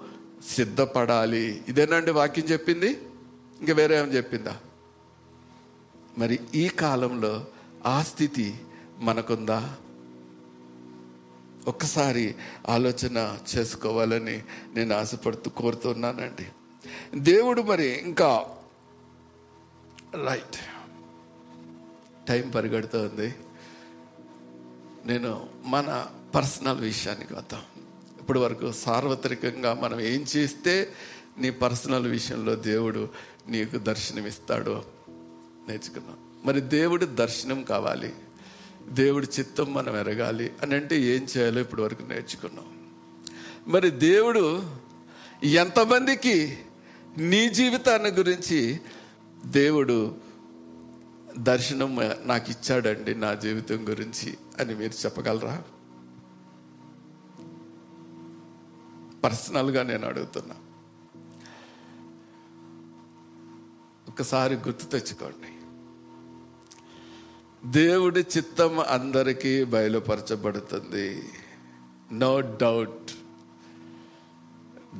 సిద్ధపడాలి. 0.56 1.62
ఇదేనండి 1.68 2.12
వాక్యం 2.12 2.46
చెప్పింది? 2.46 2.90
ఇంకా 3.60 3.74
వేరే 3.74 3.98
ఏమైనా 3.98 4.14
చెప్పిందా? 4.14 4.58
మరి 6.18 6.40
ఈ 6.56 6.68
కాలంలో 6.68 7.46
ఆ 7.86 8.02
స్థితి 8.02 8.56
మనకుందా? 9.00 9.78
ఒక్కసారి 11.68 12.36
ఆలోచన 12.70 13.38
చేసుకోవాలని 13.56 14.44
నేను 14.76 14.96
ఆశపడుతూ 14.96 15.50
కోరుతున్నానండి. 15.50 16.46
దేవుడు 17.20 17.62
మరి 17.62 17.86
ఇంకా 17.86 18.46
రైట్ 20.26 20.58
టైం 22.28 22.50
పరిగెడుతోంది. 22.50 23.36
నేను 25.06 25.50
మన 25.66 26.08
పర్సనల్ 26.36 26.80
విషయానికి 26.80 27.34
వద్దాం. 27.34 27.62
ఇప్పటి 28.20 28.40
వరకు 28.40 28.72
సార్వత్రికంగా 28.72 29.74
మనం 29.74 30.00
ఏం 30.00 30.26
చేస్తే 30.38 30.94
నీ 31.38 31.50
పర్సనల్ 31.50 32.08
విషయంలో 32.08 32.56
దేవుడు 32.56 33.10
నీకు 33.48 33.78
దర్శనమిస్తాడో 33.78 34.84
నేర్చుకున్నాం. 35.68 36.18
మరి 36.46 36.62
దేవుడు 36.62 37.06
దర్శనం 37.06 37.64
కావాలి. 37.64 38.14
దేవుడి 38.90 39.28
చిత్తం 39.40 39.74
మనం 39.74 39.96
ఎరగాలి 39.96 40.54
అని 40.62 40.76
అంటే 40.76 41.02
ఏం 41.02 41.28
చేయాలో 41.38 41.62
ఇప్పటి 41.62 41.82
వరకు 41.82 42.04
నేర్చుకున్నాం. 42.04 42.66
మరి 43.68 43.90
దేవుడు 43.90 44.64
ఎంతమందికి 45.44 46.58
నీ 47.18 47.50
జీవితాన్ని 47.50 48.10
గురించి 48.10 48.80
దేవుడు 49.46 50.16
దర్శనం 51.38 51.96
నాకు 52.26 52.52
ఇచ్చాడండి 52.52 53.16
నా 53.16 53.34
జీవితం 53.34 53.90
గురించి 53.90 54.38
అని 54.60 54.76
మీరు 54.76 55.06
చెప్పగలరా? 55.06 55.64
పర్సనల్గా 59.24 59.84
నేను 59.84 60.08
అడుగుతున్నా. 60.08 60.56
ఒకసారి 64.10 64.56
గుర్తు 64.56 64.86
తెచ్చుకోండి. 64.86 65.59
దేవుడి 67.66 68.20
చిత్తం 68.20 68.80
అందరికీ 68.80 69.64
బయలుపరచబడుతుంది. 69.64 71.24
నో 72.12 72.42
డౌట్ 72.42 73.12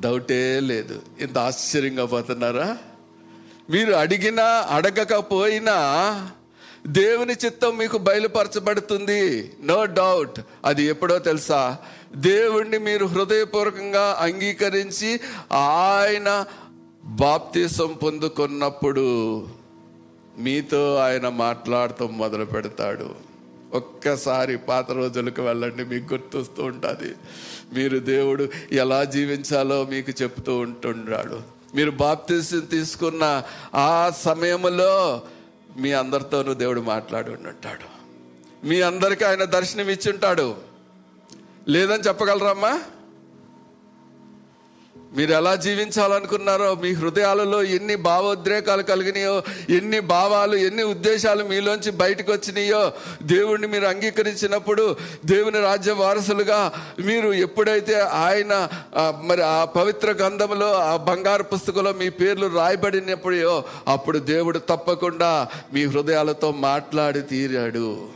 డౌటే 0.00 0.60
లేదు. 0.60 1.02
ఇంత 1.20 1.38
ఆశ్చర్యంగా 1.38 2.04
పోతున్నారా? 2.04 2.78
మీరు 3.70 3.92
అడిగినా 3.92 4.44
అడగకపోయినా 4.44 5.76
దేవుని 6.86 7.36
చిత్తం 7.44 7.76
మీకు 7.76 7.98
బయలుపరచబడుతుంది. 7.98 9.52
నో 9.64 9.84
డౌట్ 9.84 10.40
అది 10.64 10.84
ఎప్పుడో 10.84 11.18
తెలుసా? 11.18 11.76
దేవుణ్ణి 12.14 12.78
మీరు 12.78 13.06
హృదయపూర్వకంగా 13.06 14.18
అంగీకరించి 14.20 15.20
ఆయన 15.52 16.44
బాప్తీసం 17.04 17.98
పొందుకున్నప్పుడు 18.02 19.46
మీతో 20.40 20.96
ఆయన 20.96 21.28
మాట్లాడుతూ 21.28 22.06
మొదలు 22.06 22.44
పెడతాడు. 22.44 23.30
ఒక్కసారి 23.72 24.56
పాత 24.56 24.90
రోజులకు 24.90 25.42
వెళ్ళండి 25.42 25.84
మీకు 25.84 26.14
గుర్తొస్తూ 26.14 26.62
ఉంటుంది. 26.64 27.14
మీరు 27.72 27.98
దేవుడు 27.98 28.48
ఎలా 28.72 29.04
జీవించాలో 29.04 29.84
మీకు 29.84 30.22
చెప్తూ 30.22 30.58
ఉంటున్నాడు 30.58 31.60
మీరు 31.74 31.90
బాప్తీస్ 31.90 32.54
తీసుకున్న 32.70 33.42
ఆ 33.74 34.12
సమయంలో 34.16 35.22
మీ 35.76 35.92
అందరితోనూ 35.92 36.54
దేవుడు 36.54 36.80
మాట్లాడి 36.80 37.30
ఉంటాడు 37.30 38.00
మీ 38.66 38.80
అందరికీ 38.80 39.24
ఆయన 39.24 39.44
దర్శనం 39.44 39.88
ఇచ్చి 39.88 40.12
ఉంటాడు. 40.12 40.54
లేదని 41.68 42.02
చెప్పగలరమ్మా? 42.02 42.80
మీరు 45.16 45.32
ఎలా 45.32 45.54
జీవించాలనుకున్నారో 45.54 46.74
మీ 46.74 46.92
హృదయాలలో 46.92 47.62
ఎన్ని 47.62 47.96
భావోద్రేకాలు 47.96 48.82
కలిగినాయో 48.82 49.42
ఎన్ని 49.68 50.00
భావాలు 50.00 50.56
ఎన్ని 50.56 50.82
ఉద్దేశాలు 50.82 51.44
మీలోంచి 51.44 51.90
బయటకు 51.90 52.32
వచ్చినాయో 52.32 52.92
దేవుణ్ణి 53.22 53.66
మీరు 53.66 53.84
అంగీకరించినప్పుడు 53.84 54.96
దేవుని 55.24 55.60
రాజ్య 55.60 55.92
వారసులుగా 55.92 56.72
మీరు 57.00 57.32
ఎప్పుడైతే 57.32 58.00
ఆయన 58.00 58.68
మరి 59.24 59.42
ఆ 59.42 59.64
పవిత్ర 59.64 60.12
గంధంలో 60.12 60.72
ఆ 60.72 60.96
బంగారు 60.96 61.42
పుస్తకంలో 61.42 61.92
మీ 61.92 62.08
పేర్లు 62.08 62.46
రాయబడినప్పుడో 62.46 63.64
అప్పుడు 63.88 64.18
దేవుడు 64.18 64.58
తప్పకుండా 64.58 65.48
మీ 65.72 65.84
హృదయాలతో 65.84 66.52
మాట్లాడి 66.52 67.20
తీరాడు. 67.20 68.06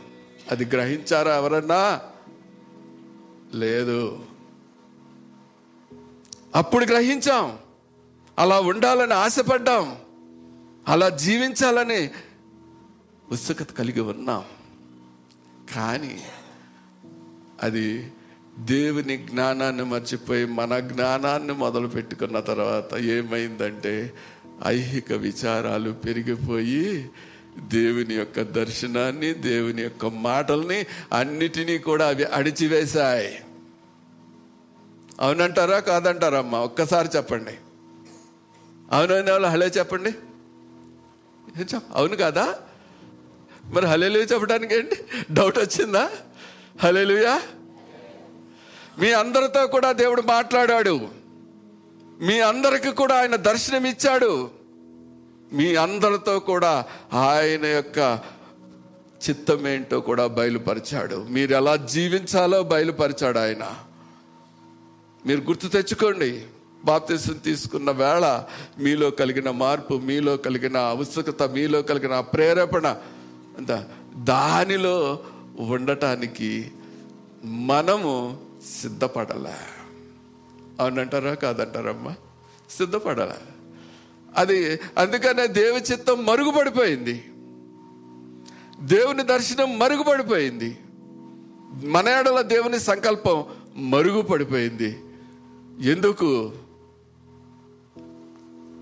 అది 0.51 0.65
గ్రహించారా 0.65 1.35
ఎవరన్నా? 1.35 1.99
లేదు. 3.55 4.19
అప్పుడు 6.55 6.85
గ్రహించాం. 6.85 7.57
అలా 8.39 8.59
ఉండాలని 8.59 9.13
ఆశపడ్డాం. 9.13 9.95
అలా 10.87 11.09
జీవించాలని 11.09 12.09
ఉత్సుకత 13.31 13.71
కలిగి 13.71 13.99
ఉన్నాం. 13.99 14.43
కానీ 15.75 16.21
అది 17.63 18.11
దేవుని 18.59 19.17
జ్ఞానాన్ని 19.17 19.83
మర్చిపోయి 19.83 20.45
మన 20.45 20.79
జ్ఞానాన్ని 20.79 21.53
మొదలు 21.53 21.87
పెట్టుకున్న 21.87 22.39
తర్వాత 22.39 22.93
ఏమైందంటే 22.93 24.13
ఐహిక 24.65 25.13
విచారాలు 25.13 25.91
పెరిగిపోయి 25.91 27.09
దేవుని 27.59 28.15
యొక్క 28.15 28.41
దర్శనాన్ని 28.41 29.33
దేవుని 29.33 29.81
యొక్క 29.81 30.05
మాటల్ని 30.05 30.85
అన్నిటినీ 31.13 31.77
కూడా 31.77 32.07
అవి 32.07 32.23
అడిచివేశాయి 32.23 33.44
అవునంటారా 35.21 35.79
కాదంటారా 35.79 36.37
అమ్మ? 36.37 36.55
ఒక్కసారి 36.55 37.09
చెప్పండి. 37.15 37.51
అవునైన 38.91 39.31
వాళ్ళు 39.31 39.47
హలే 39.47 39.65
చెప్పండి. 39.65 40.13
అవును 41.93 42.15
కదా? 42.15 42.55
మరి 43.65 43.85
హలేలు 43.85 44.17
చెప్పడానికి 44.17 44.75
ఏంటి? 44.75 44.95
డౌట్ 45.31 45.57
వచ్చిందా? 45.57 46.09
హలేలుయా 46.79 47.41
మీ 48.99 49.11
అందరితో 49.11 49.67
కూడా 49.67 49.91
దేవుడు 49.91 50.21
మాట్లాడాడు. 50.21 51.07
మీ 52.21 52.39
అందరికి 52.39 52.91
కూడా 52.91 53.15
ఆయన 53.15 53.35
దర్శనం 53.35 53.85
ఇచ్చాడు. 53.85 54.49
మీ 55.53 55.75
అందరితో 55.75 56.39
కూడా 56.39 56.85
ఆయన 57.13 57.65
యొక్క 57.65 58.19
చిత్తం 59.29 59.67
ఏంటో 59.67 59.99
కూడా 59.99 60.27
బయలుపరిచాడు. 60.27 61.25
మీరు 61.29 61.55
ఎలా 61.55 61.75
జీవించాలో 61.75 62.63
బయలుపరిచాడు 62.63 63.39
ఆయన. 63.39 63.84
మీరు 65.25 65.41
గుర్తు 65.41 65.67
తెచ్చుకోండి. 65.67 66.43
బాప్తీసం 66.85 67.33
తీసుకున్న 67.33 67.91
వేళ 67.91 68.43
మీలో 68.79 69.11
కలిగిన 69.11 69.51
మార్పు 69.51 69.93
మీలో 69.93 70.37
కలిగిన 70.37 70.77
ఉత్సుకత 70.77 71.43
మీలో 71.43 71.81
కలిగిన 71.81 72.19
ప్రేరేపణ. 72.19 72.87
అంత 73.57 73.85
దానిలో 74.17 75.19
ఉండటానికి 75.59 76.71
మనము 77.45 78.39
సిద్ధపడలే. 78.81 79.53
అవునంటారా? 80.79 81.33
కాదంటారమ్మా. 81.33 82.15
సిద్ధపడలే. 82.71 83.53
అది 84.35 84.79
అందుకనే 84.97 85.47
దేవి 85.47 85.77
చిత్తం 85.77 86.25
మరుగుపడిపోయింది. 86.25 87.25
దేవుని 88.81 89.23
దర్శనం 89.23 89.79
మరుగుపడిపోయింది. 89.79 90.77
మన 91.85 92.09
ఏడల 92.09 92.41
దేవుని 92.41 92.79
సంకల్పం 92.79 93.45
మరుగుపడిపోయింది. 93.75 94.99
ఎందుకు? 95.81 96.51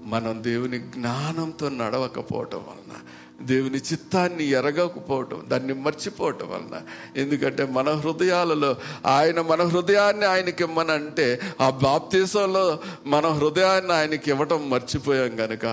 మనం 0.06 0.44
దేవుని 0.44 0.80
జ్ఞానంతో 0.80 1.70
నడవకపోవటం 1.70 2.58
వలన 2.58 3.00
దేవుని 3.46 3.78
చిత్తాన్ని 3.78 4.44
ఎరగకపోవటం 4.44 5.44
దాన్ని 5.48 5.74
మర్చిపోవటం 5.74 6.50
వలన. 6.50 6.82
ఎందుకంటే 7.18 7.66
మన 7.66 7.90
హృదయాలలో 7.90 8.76
ఆయన 9.06 9.42
మన 9.42 9.64
హృదయాన్ని 9.64 10.26
ఆయనకి 10.26 10.64
ఇమ్మనంటే 10.64 11.42
ఆ 11.62 11.70
బాప్తీసంలో 11.70 12.80
మన 13.06 13.28
హృదయాన్ని 13.28 13.94
ఆయనకి 13.94 14.32
ఇవ్వటం 14.32 14.70
మర్చిపోయాం 14.70 15.36
కనుక 15.36 15.66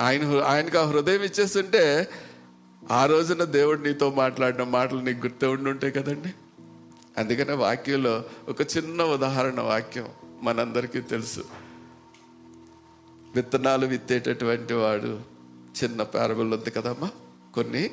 ఆయన 0.00 0.40
ఆయనకు 0.40 0.78
ఆ 0.78 0.82
హృదయం 0.82 1.22
ఇచ్చేస్తుంటే 1.22 2.08
ఆ 2.90 3.06
రోజున 3.06 3.44
దేవుడు 3.44 3.80
నీతో 3.80 4.10
మాట్లాడిన 4.10 4.62
మాటలు 4.62 5.00
నీకు 5.00 5.18
గుర్తు 5.18 5.46
ఉండుంటాయి 5.46 5.92
కదండి. 5.92 6.34
అందుకనే 7.20 7.52
వాక్యంలో 7.52 8.24
ఒక 8.48 8.60
చిన్న 8.62 9.02
ఉదాహరణ 9.02 9.60
వాక్యం 9.60 10.06
మనందరికీ 10.42 11.00
తెలుసు. 11.00 11.44
విత్తనాలు 13.34 13.86
విత్తేటటువంటి 13.86 14.74
వాడు 14.74 15.20
చిన్న 15.80 16.02
పేరబుల్ 16.02 16.54
ఉంది 16.54 16.70
కదమ్మా. 16.70 17.10
కొన్ని 17.54 17.90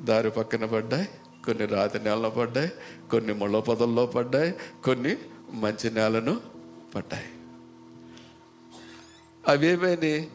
దారి 0.00 0.30
పక్కన 0.30 0.64
పడ్డాయి 0.64 1.08
కొన్ని 1.46 1.66
రాతి 1.66 1.98
నేలలో 1.98 2.30
పడ్డాయి 2.30 2.72
కొన్ని 3.10 3.34
ముళ్ళ 3.34 3.58
పొదల్లో 3.58 4.06
పడ్డాయి 4.06 4.54
కొన్ని 4.84 5.16
మంచి 5.52 5.90
నేలను 5.90 6.40
పడ్డాయి. 6.94 7.28
అవేమైనా 9.48 10.26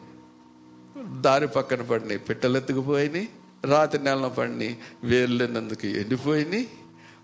దారి 1.20 1.48
పక్కన 1.48 1.82
పడినాయి 1.82 2.18
పిట్టలు 2.18 2.56
ఎత్తుకుపోయినాయి 2.56 3.28
రాతి 3.64 3.98
నేలను 3.98 4.30
పడినాయి 4.30 4.78
వేర్లేనందుకు 5.04 5.86
ఎండిపోయినాయి 5.86 6.68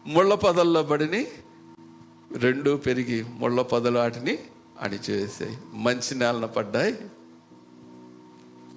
ముళ్ళ 0.06 0.34
పదల్లో 0.34 0.82
పడిని 0.82 1.26
రెండు 2.37 2.76
పెరిగి 2.76 3.24
ముళ్ళ 3.24 3.62
పదలు 3.62 3.98
వాటిని 3.98 4.38
అణిచివేసాయి 4.80 5.58
మంచి 5.72 6.14
నేలన 6.14 6.44
పడ్డాయి 6.44 6.98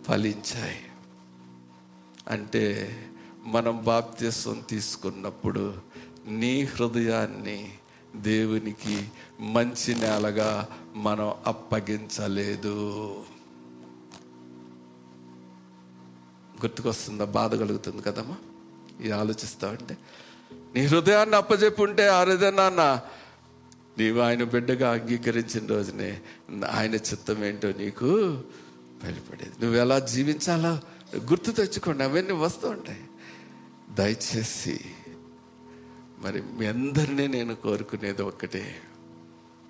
ఫలించాయి. 0.03 0.77
అంటే 2.27 2.95
మనం 3.43 3.84
బాప్త్యస్వం 3.84 4.62
తీసుకున్నప్పుడు 4.69 5.73
నీ 6.27 6.63
హృదయాన్ని 6.63 7.73
దేవునికి 8.15 9.07
మంచి 9.39 9.95
నేలగా 9.95 10.67
మనం 10.95 11.34
అప్పగించలేదు. 11.45 13.10
గుర్తుకొస్తుందా? 16.62 17.25
బాధ 17.25 17.55
కలుగుతుంది 17.55 18.01
కదమ్మా? 18.01 18.36
ఇది 18.99 19.12
ఆలోచిస్తావంటే 19.12 19.97
నీ 20.75 20.86
హృదయాన్ని 20.86 21.36
అప్పచెప్పుంటే 21.36 22.07
ఆ 22.07 22.23
హృదయాన్న 22.23 23.01
నీవు 23.97 24.19
ఆయన 24.19 24.43
బిడ్డగా 24.43 24.91
అంగీకరించిన 24.91 25.65
రోజునే 25.65 26.21
ఆయన 26.71 26.95
చిత్తం 26.95 27.45
ఏంటో 27.45 27.67
నీకు 27.67 28.41
బయలుపడేది. 29.03 29.65
నువ్వు 29.65 29.81
ఎలా 29.81 29.99
జీవించాలో 29.99 30.79
గుర్తు 31.15 31.51
తెచ్చుకోండి. 31.51 32.03
అవన్నీ 32.03 32.34
వస్తూ 32.34 32.69
ఉంటాయి. 32.69 32.99
దయచేసి 33.93 34.79
మరి 36.19 36.41
మీ 36.41 36.65
అందరినీ 36.65 37.27
నేను 37.27 37.55
కోరుకునేది 37.55 38.21
ఒక్కటే. 38.21 38.75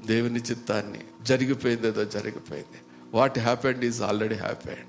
దేవుని 0.06 0.40
చిత్తాన్ని 0.40 1.00
జరిగిపోయింది 1.22 1.88
ఏదో 1.88 2.04
జరిగిపోయింది. 2.06 2.82
What 3.14 3.40
happened 3.40 3.86
is 3.86 4.02
already 4.02 4.36
happened 4.36 4.86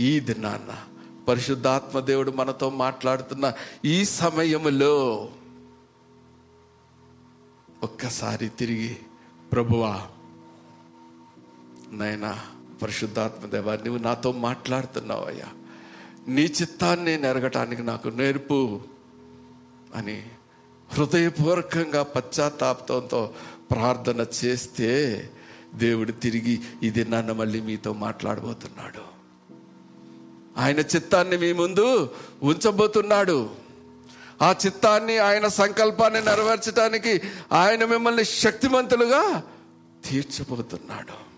ఈ 0.00 0.20
దినాన్న 0.20 0.91
పరిశుద్ధాత్మ 1.28 2.00
దేవుడు 2.00 2.30
మనతో 2.30 2.70
మాట్లాడుతున్న 2.70 3.52
ఈ 3.84 4.04
సమయంలో 4.04 4.94
ఒక్కసారి 7.82 8.48
తిరిగి 8.48 8.96
ప్రభువా 9.52 10.02
నైనా 11.92 12.38
పరిశుద్ధాత్మ 12.82 13.46
దేవా 13.46 13.74
నువ్వు 13.74 13.98
నాతో 13.98 14.32
మాట్లాడుతున్నావు 14.32 15.24
అయ్యా 15.24 15.48
నీ 16.28 16.42
చిత్తాన్ని 16.42 17.16
నెరగటానికి 17.16 17.82
నాకు 17.82 18.08
నేర్పు 18.08 18.80
అని 19.94 20.22
హృదయపూర్వకంగా 20.94 22.02
పశ్చాత్తాపంతో 22.02 23.34
ప్రార్థన 23.70 24.26
చేస్తే 24.44 24.90
దేవుడు 25.74 26.12
తిరిగి 26.12 26.60
ఇది 26.82 27.04
నన్ను 27.04 27.34
మళ్ళీ 27.34 27.60
మీతో 27.60 27.92
మాట్లాడబోతున్నాడు. 27.92 29.21
ఆయన 30.56 30.78
చిత్తాన్ని 30.78 31.36
మీ 31.36 31.52
ముందు 31.52 32.10
ఉంచబోతున్నాడు. 32.42 33.50
ఆ 34.42 34.54
చిత్తాన్ని 34.66 35.18
ఆయన 35.18 35.48
సంకల్పాన్ని 35.48 36.20
నెరవేర్చడానికి 36.20 37.22
ఆయన 37.52 37.84
మిమ్మల్ని 37.84 38.24
శక్తిమంతులుగా 38.24 39.42
తీర్చిపోతున్నాడు 40.10 41.32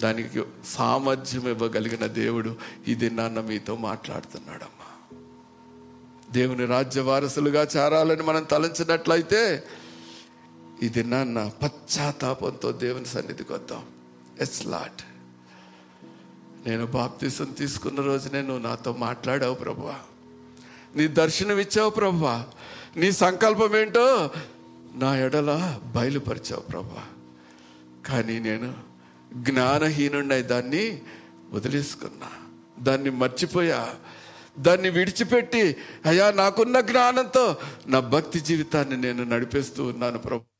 దానికి 0.00 0.42
సామర్థ్యం 0.66 1.48
ఇవ్వగలిగిన 1.48 2.06
దేవుడు 2.06 2.56
ఇది 2.86 3.10
నాన్న 3.10 3.40
మీతో 3.40 3.76
మాట్లాడుతున్నాడమ్మా. 3.76 5.18
దేవుని 6.32 6.64
రాజ్య 6.66 7.00
వారసులుగా 7.00 7.62
చేరాలని 7.76 8.22
మనం 8.22 8.42
తలంచినట్లయితే 8.42 9.64
ఇది 10.82 11.04
నాన్న 11.04 11.50
పశ్చాత్తాపంతో 11.62 12.72
దేవుని 12.72 13.04
సన్నిధికి 13.04 13.52
వద్దాం. 13.52 13.82
ఎస్ 14.40 14.66
లాట్ 14.66 15.02
నేను 16.66 16.86
బాప్తీసం 16.86 17.44
తీసుకున్న 17.44 18.00
రోజునే 18.00 18.42
నువ్వు 18.42 18.58
నాతో 18.58 18.92
మాట్లాడావు 18.92 19.54
ప్రభువా 19.54 19.94
నీ 20.96 21.06
దర్శనం 21.06 21.58
ఇచ్చావు 21.58 21.90
ప్రభువా 21.90 22.44
నీ 22.96 23.12
సంకల్పం 23.12 23.76
ఏంటో 23.76 24.30
నా 24.94 25.16
ఎడల 25.16 25.80
బయలుపరిచావు 25.94 26.60
ప్రభువా 26.60 27.02
కానీ 28.06 28.38
నేను 28.38 28.74
జ్ఞానహీనుండై 29.34 30.42
దాన్ని 30.42 31.02
వదిలేసుకున్నా. 31.50 32.30
దాన్ని 32.78 33.10
మర్చిపోయా. 33.10 33.94
దాన్ని 34.58 34.90
విడిచిపెట్టి 34.90 35.76
అయ్యా 36.06 36.30
నాకున్న 36.30 36.80
జ్ఞానంతో 36.80 37.56
నా 37.86 38.00
భక్తి 38.00 38.40
జీవితాన్ని 38.40 38.96
నేను 38.96 39.24
నడిపేస్తూ 39.24 39.84
ఉన్నాను 39.84 40.18
ప్రభు. 40.18 40.53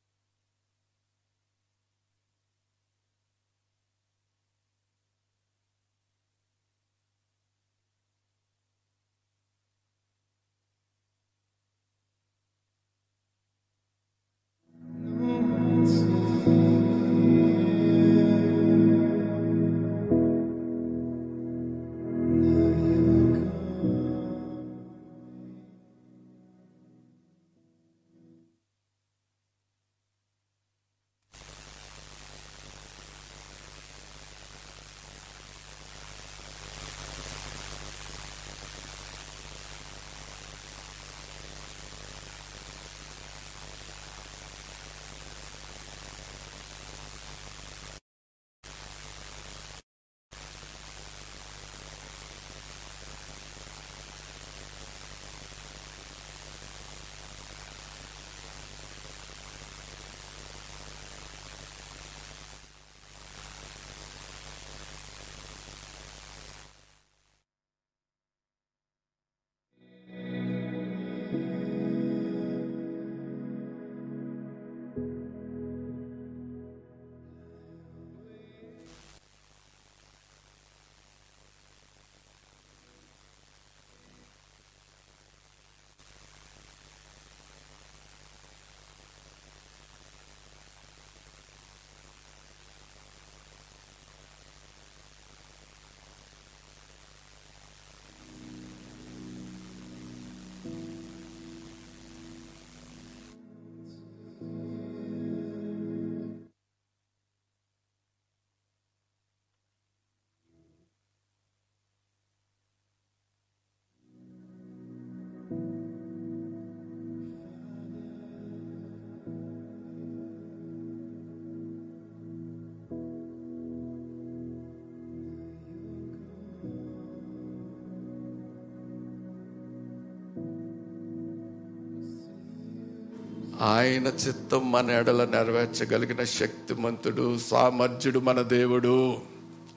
ఆయన 133.60 134.06
చిత్తం 134.06 134.72
మన 134.72 134.90
ఎడల 134.90 135.24
నెరవేర్చగలిగిన 135.24 136.24
శక్తిమంతుడు 136.24 137.38
సామర్థ్యుడు 137.38 138.18
మన 138.18 138.42
దేవుడు. 138.42 139.16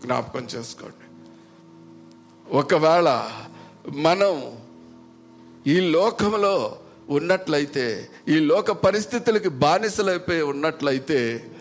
జ్ఞాపకం 0.05 0.43
చేసుకోండి. 0.43 1.07
ఒకవేళ 2.51 3.32
మనం 3.89 4.57
ఈ 5.67 5.80
లోకంలో 5.80 6.80
ఉన్నట్లయితే 7.09 8.09
ఈ 8.28 8.39
లోక 8.39 8.71
పరిస్థితులకి 8.71 9.49
బానిసలైపోయి 9.49 10.41
ఉన్నట్లయితే 10.41 11.51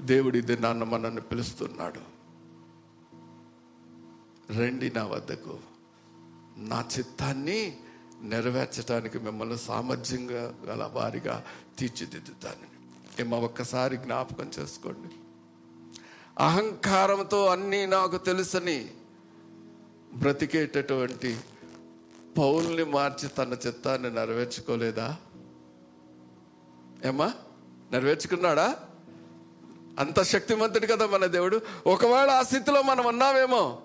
దేవుడి 0.00 0.62
నాన్న 0.62 0.84
మనల్ని 0.84 1.20
పిలుస్తున్నాడు. 1.20 2.10
రండి 4.58 4.92
నా 4.96 5.04
వద్దకు. 5.04 5.58
నా 6.58 6.84
చిత్తాన్ని 6.98 7.76
నెరవేర్చడానికి 8.22 9.18
మిమ్మల్ని 9.18 9.58
సామర్థ్యంగా 9.58 10.54
గల 10.64 10.90
వారిగా 10.92 11.44
తీర్చిదిద్దుతాను. 11.78 12.70
ఏమో 13.20 13.38
ఒక్కసారి 13.38 13.96
జ్ఞాపకం 13.96 14.50
చేసుకోండి. 14.58 15.08
అహంకారంతో 16.38 17.46
అన్నీ 17.46 17.86
నాకు 17.86 18.16
తెలుసని 18.16 18.90
బ్రతికేటటువంటి 20.14 21.40
పౌల్ని 22.38 22.84
మార్చి 22.84 23.28
తన 23.28 23.56
చిత్తాన్ని 23.66 24.14
నెరవేర్చుకోలేదా? 24.14 25.16
ఏమా 27.04 27.34
నెరవేర్చుకున్నాడా? 27.92 28.76
అంత 29.98 30.22
శక్తిమంతుడు 30.22 30.86
కదా 30.86 31.06
మన 31.06 31.26
దేవుడు. 31.26 31.60
ఒకవేళ 31.86 32.30
ఆ 32.30 32.42
స్థితిలో 32.42 32.82
మనం 32.82 33.06
ఉన్నామేమో 33.06 33.82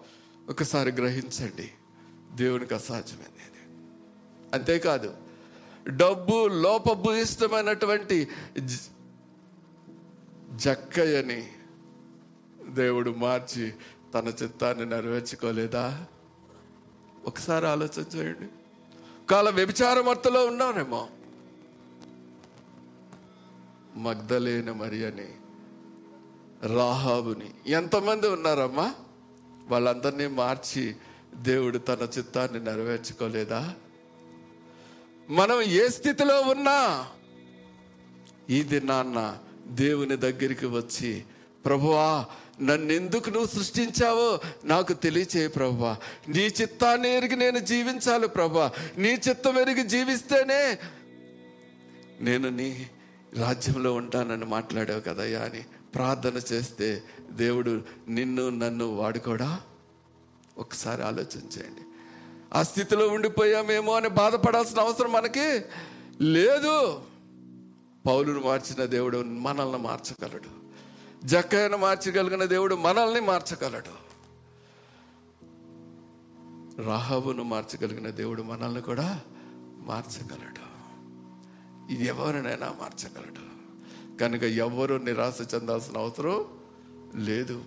ఒకసారి 0.50 0.92
గ్రహించండి. 0.92 1.72
దేవునికి 2.36 2.74
అసాధ్యమైనది. 2.74 3.55
అంతేకాదు 4.56 5.14
డబ్బు 5.88 6.48
లోపభూయిష్టమైనటువంటి 6.48 8.28
జక్కయ్యని 10.52 11.48
దేవుడు 12.70 13.12
మార్చి 13.12 13.74
తన 14.14 14.28
చిత్తాన్ని 14.28 14.86
నెరవేర్చుకోలేదా? 14.86 16.06
ఒకసారి 17.26 17.66
ఆలోచన 17.68 18.04
చేయండి. 18.16 18.48
కాల 19.30 19.50
వ్యభిచారమర్తలో 19.50 20.46
ఉన్నారేమో. 20.46 21.08
మగ్ధలేని 23.96 24.74
మరి 24.74 25.06
అని 25.06 25.30
రాహాబుని 26.76 27.50
ఎంతమంది 27.68 28.28
ఉన్నారమ్మా? 28.28 28.96
వాళ్ళందరినీ 29.68 30.28
మార్చి 30.28 30.96
దేవుడు 31.36 31.78
తన 31.78 32.08
చిత్తాన్ని 32.18 32.60
నెరవేర్చుకోలేదా? 32.60 33.76
మనం 35.30 35.62
ఏ 35.62 35.88
స్థితిలో 35.88 36.42
ఉన్నా 36.42 37.06
ఇది 38.50 38.82
నాన్న 38.82 39.38
దేవుని 39.68 40.16
దగ్గరికి 40.18 40.66
వచ్చి 40.66 41.24
ప్రభువా 41.66 42.26
నన్నెందుకు 42.62 43.30
నువ్వు 43.30 43.48
సృష్టించావో 43.48 44.40
నాకు 44.66 44.94
తెలియచేయి 44.94 45.48
ప్రభువా. 45.48 45.98
నీ 46.28 46.40
చిత్తాన్ని 46.40 47.10
ఎరిగి 47.10 47.36
నేను 47.36 47.60
జీవించాలి 47.60 48.28
ప్రభా 48.28 48.72
నీ 48.98 49.10
చిత్తం 49.10 49.60
ఎరిగి 49.60 49.84
జీవిస్తేనే 49.84 50.78
నేను 52.22 52.50
నీ 52.50 52.90
రాజ్యంలో 53.34 53.94
ఉంటానని 53.94 54.46
మాట్లాడావు 54.46 55.00
కదయ్యా 55.00 55.42
అని 55.42 55.64
ప్రార్థన 55.96 56.42
చేస్తే 56.52 57.04
దేవుడు 57.32 57.82
నిన్ను 58.08 58.50
నన్ను 58.50 58.86
వాడుకోడా? 58.86 59.62
ఒకసారి 60.58 61.04
ఆలోచించేయండి 61.04 61.82
ఆ 62.54 62.64
స్థితిలో 62.64 63.08
ఉండిపోయామేమో 63.08 63.94
అని 63.94 64.10
బాధపడాల్సిన 64.10 64.80
అవసరం 64.80 65.12
మనకి 65.12 65.62
లేదు. 66.22 67.02
పౌలును 68.06 68.42
మార్చిన 68.42 68.86
దేవుడు 68.86 69.18
మనల్ని 69.18 69.78
మార్చగలడు. 69.78 70.66
జక్కయ్యను 71.28 71.78
మార్చగలిగిన 71.78 72.44
దేవుడు 72.44 72.76
మనల్ని 72.76 73.20
మార్చగలడు. 73.20 74.06
రాహవును 76.82 77.44
మార్చగలిగిన 77.44 78.10
దేవుడు 78.10 78.42
మనల్ని 78.42 78.82
కూడా 78.82 79.22
మార్చగలడు. 79.78 80.66
ఇది 81.94 82.06
ఎవరినైనా 82.06 82.76
మార్చగలడు. 82.82 83.46
కనుక 84.18 84.44
ఎవరు 84.44 84.96
నిరాశ 84.96 85.38
చెందాల్సిన 85.56 85.98
అవసరం 85.98 86.46
లేదు. 87.16 87.64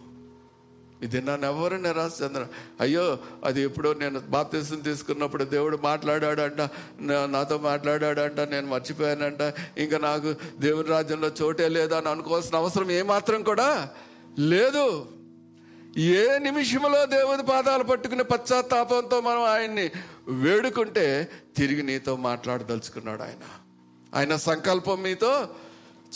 ఇది 1.03 1.23
నన్ను 1.23 1.47
ఎవరు 1.47 1.75
నిరాశ 1.75 2.13
చెందరు 2.23 2.47
అయ్యో 2.81 3.19
అది 3.45 3.63
ఎప్పుడో 3.63 3.93
నేను 3.95 4.21
బాప్తీసం 4.21 4.81
తీసుకున్నప్పుడు 4.81 5.45
దేవుడు 5.45 5.77
మాట్లాడాడంట 5.77 6.61
నా- 7.01 7.27
నాతో 7.27 7.59
మాట్లాడాడంట 7.59 8.41
నేను 8.41 8.67
మర్చిపోయానంట. 8.67 9.55
ఇంకా 9.79 9.99
నాకు 9.99 10.35
దేవుని 10.61 10.89
రాజ్యంలో 10.89 11.31
చోటే 11.43 11.69
లేదని 11.69 12.09
అనుకోవాల్సిన 12.09 12.57
అవసరం 12.57 12.91
ఏమాత్రం 12.91 13.43
కూడా 13.43 13.91
లేదు. 14.39 15.09
ఏ 15.97 16.39
నిమిషంలో 16.39 17.07
దేవుని 17.07 17.43
పాదాలు 17.43 17.83
పట్టుకుని 17.83 18.25
పశ్చాత్తాపంతో 18.25 19.21
మనం 19.21 19.43
ఆయన్ని 19.43 19.91
వేడుకుంటే 20.29 21.29
తిరిగి 21.57 21.83
నీతో 21.83 22.17
మాట్లాడదలుచుకున్నాడు 22.17 23.23
ఆయన. 23.23 23.45
ఆయన 24.15 24.37
సంకల్పం 24.37 25.03
మీతో 25.03 25.49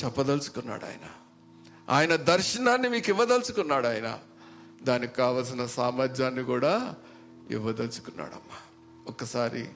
చెప్పదలుచుకున్నాడు 0.05 0.85
ఆయన. 0.85 1.09
ఆయన 1.91 2.17
దర్శనాన్ని 2.17 2.89
మీకు 2.89 3.11
ఇవ్వదలుచుకున్నాడు 3.11 3.87
ఆయన. 3.87 4.19
దానికి 4.83 5.15
కావలసిన 5.15 5.67
సామర్థ్యాన్ని 5.67 6.43
కూడా 6.43 6.95
ఇవ్వదలుచుకున్నాడమ్మా. 7.51 8.57
ఒక్కసారి 9.09 9.67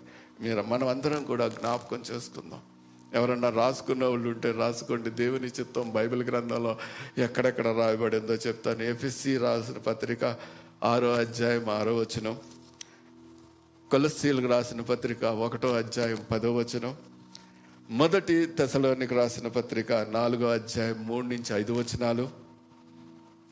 మీరు 0.41 0.63
మనం 0.63 0.89
అందరం 0.89 1.25
కూడా 1.25 1.49
జ్ఞాపకం 1.49 2.03
చేసుకుందాం. 2.11 2.61
ఎవరన్నా 3.15 3.49
రాసుకున్న 3.49 4.05
వాళ్ళు 4.05 4.29
ఉంటే 4.29 4.51
రాసుకోండి. 4.51 5.11
దేవుని 5.11 5.47
చిత్తం 5.47 5.93
బైబిల్ 5.93 6.23
గ్రంథంలో 6.23 6.79
ఎక్కడెక్కడ 7.19 7.69
రాయబడిందో 7.69 8.35
చెప్తాను. 8.35 8.83
ఎఫ్ఎస్సి 8.83 9.37
రాసిన 9.37 9.75
పత్రిక 9.75 10.37
ఆరో 10.85 11.15
అధ్యాయం 11.15 11.69
ఆరో 11.69 11.97
వచనం. 11.97 12.37
కొలస్సీలకు 13.91 14.47
రాసిన 14.47 14.81
పత్రిక 14.81 15.25
ఒకటో 15.25 15.75
అధ్యాయం 15.77 16.19
పదో 16.31 16.55
వచనం. 16.55 16.97
మొదటి 17.91 18.49
దశలోనికి 18.61 19.15
రాసిన 19.15 19.49
పత్రిక 19.49 19.93
నాలుగో 19.93 20.49
అధ్యాయం 20.49 21.07
మూడు 21.07 21.27
నుంచి 21.27 21.61
ఐదు 21.61 21.73
వచనాలు. 21.73 22.46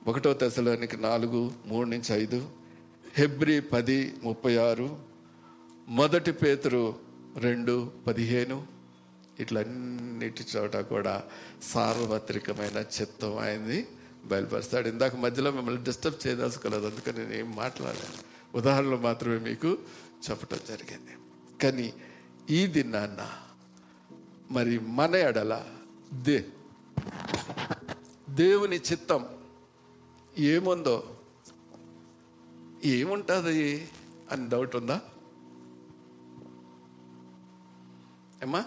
ఒకటో 0.06 0.38
దశలోనికి 0.42 0.96
నాలుగు 0.96 1.52
మూడు 1.66 1.88
నుంచి 1.88 2.22
ఐదు 2.22 2.50
హెబ్రి 3.16 3.60
పది 3.60 4.14
ముప్పై 4.22 4.56
ఆరు 4.56 4.98
మొదటి 5.88 6.32
పేతురు 6.32 6.94
రెండు 7.38 7.92
పదిహేను 8.06 8.66
ఇట్లన్నిటి 9.40 10.44
చోట 10.56 10.76
కూడా 10.76 11.22
సార్వత్రికమైన 11.62 12.84
చిత్తం 13.00 13.38
అయింది 13.38 13.86
బయలుపరుస్తాడు. 14.24 14.88
ఇందాక 14.88 15.16
మధ్యలో 15.16 15.50
మిమ్మల్ని 15.50 15.84
డిస్టర్బ్ 15.84 16.26
చేయదలుచుకోలేదు 16.26 16.86
అందుకని 16.86 17.18
నేను 17.18 17.32
ఏం 17.32 17.56
మాట్లాడలేను 17.56 18.20
ఉదాహరణలు 18.56 18.96
మాత్రమే 18.96 19.38
మీకు 19.38 19.78
చెప్పటం 20.30 20.58
జరిగింది. 20.68 21.14
కానీ 21.62 21.92
ఈ 22.50 22.66
దినాన్న 22.66 23.30
మరి 24.50 24.78
మన 24.78 25.14
ఎడల 25.14 25.64
దే 26.12 26.44
దేవుని 28.30 28.76
చిత్తం 28.76 29.24
ఏముందో? 30.38 31.16
ఏముంటుంది 32.84 33.88
అని 34.30 34.48
డౌట్ 34.48 34.76
ఉందా? 34.76 35.00
ఏమ్మా? 38.42 38.64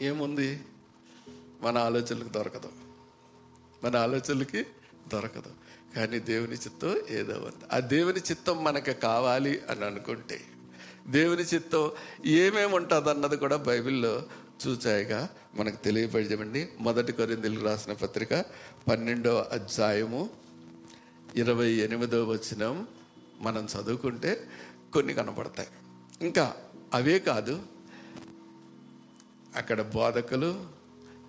ఏముంది? 0.00 0.60
మన 1.62 1.78
ఆలోచనలకు 1.78 2.28
దొరకదు. 2.28 2.68
మన 3.84 3.96
ఆలోచనలకి 3.96 4.66
దొరకదు. 5.08 5.52
కానీ 5.96 6.18
దేవుని 6.18 6.52
చిత్తం 6.52 6.96
ఏదో 7.08 7.34
ఉంది. 7.34 7.64
ఆ 7.72 7.78
దేవుని 7.78 8.20
చిత్తం 8.20 8.64
మనకు 8.64 8.92
కావాలి 8.92 9.60
అని 9.70 9.84
అనుకుంటే 9.84 10.40
దేవుని 11.06 11.42
చిత్తం 11.42 11.90
ఏమేమి 12.26 12.74
ఉంటుంది 12.74 13.10
అన్నది 13.10 13.36
కూడా 13.36 13.56
బైబిల్లో 13.56 14.22
చూచాయిగా 14.66 15.28
మనకు 15.54 15.76
తెలియపడమండి 15.76 16.68
మొదటి 16.80 17.12
కొరిందులు 17.12 17.64
రాసిన 17.64 17.92
పత్రిక 17.92 18.44
పన్నెండో 18.88 19.46
అధ్యాయము 19.52 20.30
ఇరవై 21.34 21.70
ఎనిమిదో 21.70 22.24
వచనం 22.24 22.88
మనం 23.40 23.68
చదువుకుంటే 23.76 24.48
కొన్ని 24.92 25.14
కనపడతాయి. 25.14 25.68
ఇంకా 26.22 26.56
అవే 26.94 27.18
కాదు 27.18 27.62
అక్కడ 29.56 29.82
బోధకులు 29.82 30.64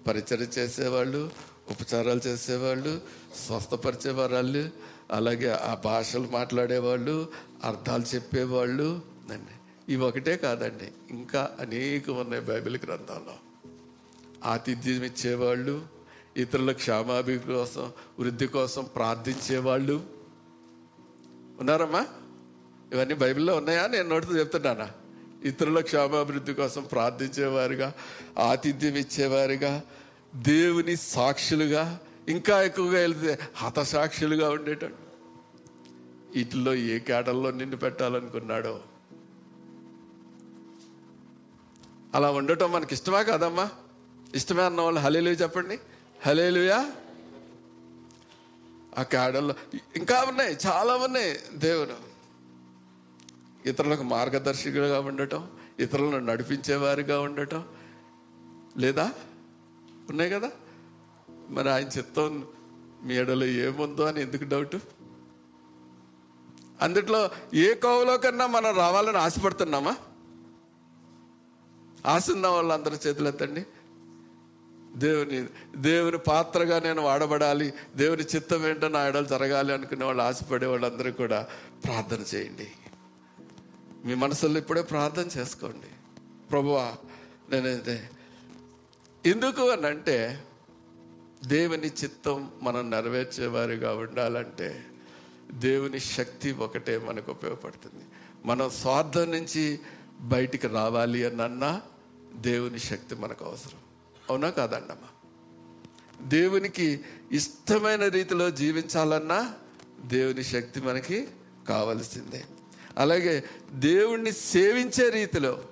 పరిచయం 0.07 0.41
చేసేవాళ్ళు 0.41 1.31
ఉపచారాలు 1.71 2.21
చేసేవాళ్ళు 2.27 3.01
స్వస్థపరిచేవాళ్ళు 3.47 4.69
అలాగే 5.11 5.49
ఆ 5.49 5.73
భాషలు 5.73 6.27
మాట్లాడేవాళ్ళు 6.27 7.29
అర్థాలు 7.63 8.03
చెప్పేవాళ్ళు 8.15 9.01
అండి. 9.31 9.64
ఇవి 9.89 10.03
ఒకటే 10.03 10.37
కాదండి. 10.37 10.91
ఇంకా 11.09 11.57
అనేకం 11.59 12.15
ఉన్నాయి 12.15 12.43
బైబిల్ 12.43 12.77
గ్రంథాల్లో. 12.85 13.35
ఆతిథ్యం 14.43 15.03
ఇచ్చేవాళ్ళు 15.03 15.85
ఇతరుల 16.37 16.71
క్షేమాభివృద్ధి 16.71 17.53
కోసం 17.53 17.91
వృద్ధి 18.19 18.47
కోసం 18.47 18.83
ప్రార్థించేవాళ్ళు. 18.95 20.03
ఉన్నారమ్మా? 21.59 22.07
ఇవన్నీ 22.93 23.13
బైబిల్లో 23.13 23.55
ఉన్నాయా? 23.55 23.87
నేను 23.87 24.09
నోటితో 24.09 24.37
చెప్తున్నానా? 24.37 24.91
ఇతరుల 25.43 25.79
క్షేమాభివృద్ధి 25.79 26.53
కోసం 26.53 26.83
ప్రార్థించేవారుగా 26.83 27.93
ఆతిథ్యం 28.39 28.95
ఇచ్చేవారుగా 28.95 29.81
దేవుని 30.35 30.95
సాక్షులుగా 30.95 31.99
ఇంకా 32.29 32.63
ఎక్కువగా 32.63 32.99
వెళ్తే 32.99 33.39
హతసాక్షులుగా 33.55 34.49
ఉండేటట్టు 34.49 35.05
వీటిల్లో 36.35 36.73
ఏ 36.73 36.99
కేటల్లో 36.99 37.51
నిన్ను 37.51 37.77
పెట్టాలనుకున్నాడో 37.77 38.81
అలా 42.15 42.31
ఉండటం 42.31 42.71
మనకి 42.71 42.93
ఇష్టమా 42.93 43.21
కాదమ్మా? 43.21 43.69
ఇష్టమే 44.35 44.63
అన్న 44.63 44.81
వాళ్ళు 44.81 44.99
హలేలుయ 44.99 45.31
చెప్పండి. 45.31 45.79
హలేలుయా 46.25 46.91
ఆ 48.97 49.03
కేడల్లో 49.03 49.55
ఇంకా 49.95 50.25
ఉన్నాయి 50.29 50.57
చాలా 50.67 50.95
ఉన్నాయి. 50.95 51.39
దేవుడు 51.53 51.93
ఇతరులకు 53.65 54.03
మార్గదర్శకులుగా 54.03 54.99
ఉండటం 54.99 55.47
ఇతరులను 55.79 56.19
నడిపించేవారుగా 56.19 57.19
ఉండటం 57.19 57.65
లేదా? 58.77 59.11
ఉన్నాయి 60.09 60.31
కదా? 60.31 60.51
మరి 61.49 61.69
ఆయన 61.69 61.87
చిత్తం 61.87 62.47
మీ 63.03 63.15
ఎడలో 63.15 63.45
ఏముందో 63.45 64.03
అని 64.03 64.21
ఎందుకు 64.21 64.43
డౌట్? 64.43 64.75
అందుట్లో 66.81 67.29
ఏ 67.53 67.73
కోవలో 67.73 68.17
కన్నా 68.17 68.47
మనం 68.47 68.75
రావాలని 68.75 69.17
ఆశపడుతున్నామా? 69.17 69.95
ఆశ 72.05 72.29
ఉన్న 72.29 72.45
చేతులు 73.07 73.27
ఎత్తండి. 73.27 73.65
దేవుని 74.95 75.45
దేవుని 75.75 76.17
పాత్రగా 76.17 76.79
నేను 76.79 77.01
వాడబడాలి. 77.01 77.73
దేవుని 77.95 78.23
చిత్తం 78.23 78.67
ఏంటో 78.67 78.87
నా 78.87 79.07
ఎడలు 79.07 79.25
జరగాలి 79.25 79.73
అనుకునే 79.73 80.05
వాళ్ళు 80.05 80.23
ఆశపడే 80.23 80.65
వాళ్ళందరూ 80.65 81.11
కూడా 81.11 81.47
ప్రార్థన 81.85 82.37
చేయండి. 82.37 82.67
మీ 84.05 84.13
మనసులో 84.13 84.59
ఇప్పుడే 84.59 84.81
ప్రార్థన 84.81 85.27
చేసుకోండి. 85.37 85.87
ప్రభువా 86.51 86.93
నేనైతే 87.49 88.09
ఎందుకు 89.25 89.69
అని 89.69 89.87
అంటే 89.87 90.43
దేవుని 91.47 91.87
చిత్తం 91.87 92.51
మనం 92.63 92.89
నెరవేర్చేవారిగా 92.89 93.93
ఉండాలంటే 93.93 94.85
దేవుని 95.51 95.99
శక్తి 95.99 96.51
ఒకటే 96.51 96.97
మనకు 96.97 97.31
ఉపయోగపడుతుంది. 97.31 98.03
మనం 98.45 98.69
స్వార్థం 98.69 99.31
నుంచి 99.31 99.79
బయటికి 100.21 100.67
రావాలి 100.67 101.25
అన్నా 101.25 101.81
దేవుని 102.35 102.79
శక్తి 102.79 103.15
మనకు 103.15 103.45
అవసరం. 103.45 103.79
అవునా 104.29 104.49
కాదండమ్మా 104.49 105.07
దేవునికి 106.21 106.99
ఇష్టమైన 107.31 108.07
రీతిలో 108.07 108.49
జీవించాలన్నా 108.49 109.53
దేవుని 110.05 110.43
శక్తి 110.43 110.81
మనకి 110.81 111.27
కావలసిందే. 111.69 112.45
అలాగే 112.97 113.43
దేవుణ్ణి 113.71 114.31
సేవించే 114.31 115.09
రీతిలో 115.09 115.63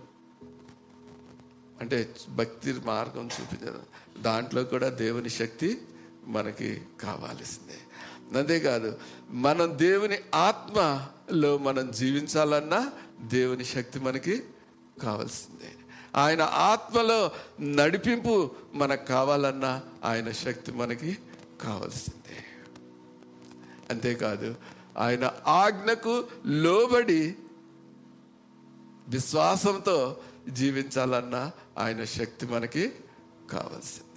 అంటే 1.82 2.16
భక్తి 2.30 2.74
మార్గం 2.74 3.30
చూపించదు. 3.42 3.84
దాంట్లో 4.22 4.64
కూడా 4.64 4.90
దేవుని 4.90 5.30
శక్తి 5.30 5.82
మనకి 6.26 6.82
కావాల్సిందే. 7.02 7.78
అంతేకాదు 8.40 8.98
మనం 9.30 9.78
దేవుని 9.78 10.18
ఆత్మలో 10.36 11.58
మనం 11.58 11.92
జీవించాలన్నా 11.92 12.92
దేవుని 13.22 13.66
శక్తి 13.66 14.00
మనకి 14.00 14.44
కావాల్సిందే. 15.02 15.72
ఆయన 16.16 16.42
ఆత్మలో 16.42 17.32
నడిపింపు 17.62 18.52
మనకు 18.74 19.06
కావాలన్నా 19.06 19.84
ఆయన 20.04 20.32
శక్తి 20.32 20.72
మనకి 20.72 21.18
కావాల్సిందే. 21.62 22.44
అంతేకాదు 23.90 24.56
ఆయన 24.98 25.32
ఆజ్ఞకు 25.48 26.28
లోబడి 26.46 27.36
విశ్వాసంతో 29.08 30.18
జీవించాలన్నా 30.50 31.52
ఆయన 31.78 32.04
శక్తి 32.04 32.46
మనకి 32.46 32.92
కావాల్సింది. 33.52 34.10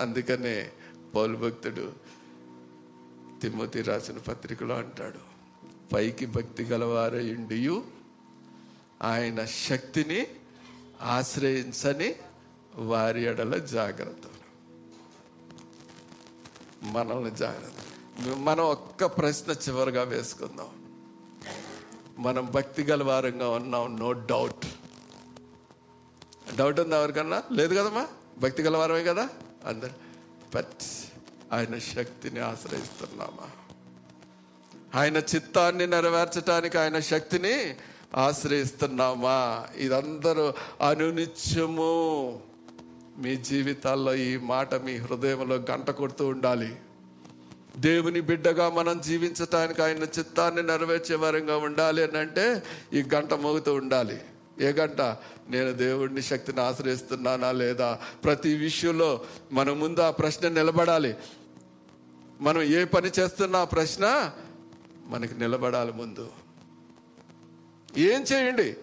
అందుకనే 0.00 0.70
పౌలు 1.14 1.36
భక్తుడు 1.36 1.92
తిమ్మతి 3.40 3.82
రాసిన 3.82 4.18
పత్రికలో 4.18 4.74
అంటాడు 4.74 5.32
పైకి 5.92 6.26
భక్తి 6.26 6.64
గలవారయుండియు 6.64 7.82
ఆయన 9.02 9.44
శక్తిని 9.44 10.26
ఆశ్రయించని 11.02 12.14
వారి 12.74 13.24
ఎడల 13.24 13.58
జాగ్రత్త. 13.58 14.28
మనల్ని 16.82 17.30
జాగ్రత్త. 17.30 18.36
మనం 18.36 18.64
ఒక్క 18.64 19.04
ప్రశ్న 19.04 19.52
చివరిగా 19.52 20.02
వేసుకుందాం. 20.02 20.68
మనం 22.18 22.50
భక్తి 22.50 22.82
గల 22.82 23.02
వారంగా 23.02 23.50
ఉన్నాం 23.50 23.96
నో 23.96 24.12
డౌట్ 24.12 24.66
డౌట్ 26.56 26.80
ఉందా 26.80 26.98
ఎవరికన్నా? 26.98 27.42
లేదు 27.52 27.74
కదమ్మా? 27.74 28.08
భక్తి 28.38 28.62
గలవారమే 28.62 29.04
కదా? 29.04 29.28
అందరు. 29.66 29.92
బట్ 30.54 30.82
ఆయన 31.52 31.78
శక్తిని 31.78 32.40
ఆశ్రయిస్తున్నామా? 32.40 33.50
ఆయన 35.00 35.16
చిత్తాన్ని 35.16 35.86
నెరవేర్చడానికి 35.86 36.78
ఆయన 36.78 37.00
శక్తిని 37.00 37.76
ఆశ్రయిస్తున్నామా? 38.16 39.66
ఇదందరూ 39.76 40.54
అనునిత్యము. 40.88 42.40
మీ 43.18 43.36
జీవితాల్లో 43.36 44.14
ఈ 44.14 44.36
మాట 44.36 44.74
మీ 44.74 44.96
హృదయంలో 44.96 45.54
గంట 45.54 45.90
కొడుతూ 45.90 46.26
ఉండాలి. 46.26 46.76
దేవుని 47.76 48.20
బిడ్డగా 48.20 48.70
మనం 48.70 49.00
జీవించటానికి 49.00 49.82
ఆయన 49.82 50.02
చిత్తాన్ని 50.02 50.62
నెరవేర్చే 50.62 51.16
వారంగా 51.16 51.56
ఉండాలి 51.56 52.02
అని 52.02 52.18
అంటే 52.18 52.62
ఈ 52.92 53.04
గంట 53.14 53.34
మోగుతూ 53.34 53.74
ఉండాలి. 53.74 54.20
ఏ 54.60 54.72
గంట? 54.72 55.00
నేను 55.50 55.72
దేవుడిని 55.72 56.22
శక్తిని 56.22 56.60
ఆశ్రయిస్తున్నానా 56.60 57.52
లేదా? 57.52 57.98
ప్రతి 58.24 58.54
విషయంలో 58.54 59.20
మన 59.52 59.72
ముందు 59.72 60.00
ఆ 60.00 60.10
ప్రశ్న 60.10 60.48
నిలబడాలి. 60.48 61.14
మనం 62.40 62.62
ఏ 62.62 62.84
పని 62.84 63.10
చేస్తున్నా 63.18 63.58
ఆ 63.58 63.64
ప్రశ్న 63.64 64.30
మనకి 65.06 65.38
నిలబడాలి 65.38 65.92
ముందు. 65.92 66.28
ఏం 67.96 68.22
చేయండి? 68.32 68.76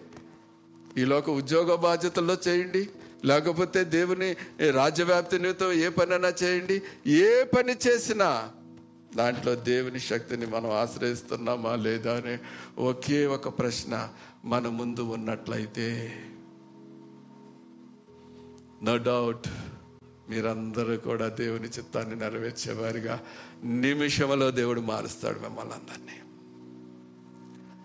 ఈ 0.98 1.04
లోక 1.04 1.30
ఉద్యోగ 1.30 1.74
బాధ్యతల్లో 1.74 2.36
చేయండి. 2.48 2.88
లేకపోతే 3.24 3.84
దేవుని 3.84 4.36
రాజ్యవ్యాప్తి 4.70 5.38
నిమిత్తం 5.38 5.72
ఏ 5.72 5.88
పనైనా 5.88 6.28
చేయండి. 6.28 6.82
ఏ 7.06 7.44
పని 7.44 7.76
చేసినా 7.86 8.50
దాంట్లో 9.16 9.54
దేవుని 9.54 10.00
శక్తిని 10.00 10.46
మనం 10.46 10.70
ఆశ్రయిస్తున్నామా 10.70 11.76
లేదా 11.76 12.14
అనే 12.14 12.38
ఒకే 12.78 13.26
ఒక 13.26 13.58
ప్రశ్న 13.58 14.08
మన 14.44 14.68
ముందు 14.68 15.00
ఉన్నట్లయితే. 15.00 16.16
నో 18.82 18.96
డౌట్ 18.96 19.48
మీరందరూ 20.30 20.96
కూడా 20.96 21.28
దేవుని 21.28 21.68
చిత్తాన్ని 21.68 22.16
నెరవేర్చేవారిగా. 22.16 23.20
నిమిషంలో 23.64 24.50
దేవుడు 24.50 24.80
మారుస్తాడు 24.80 25.38
మిమ్మల్ని 25.38 25.74
అందరినీ. 25.74 26.29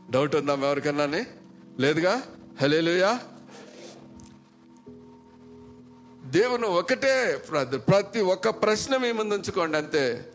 డౌట్ 0.10 0.36
ఉందా 0.36 0.54
ఎవరికన్నా 0.54 1.26
లేదుగా? 1.80 2.22
హలేలుయా 2.62 3.20
దేవుని 6.26 6.66
ఒకటే 6.66 7.44
ప్ర- 7.50 7.78
ప్రతి 7.78 8.22
ఒక్క 8.22 8.50
ప్రశ్న 8.50 8.98
మీ 8.98 9.12
ముందు 9.12 9.34
ఉంచుకోండి 9.34 9.78
అంతే. 9.78 10.32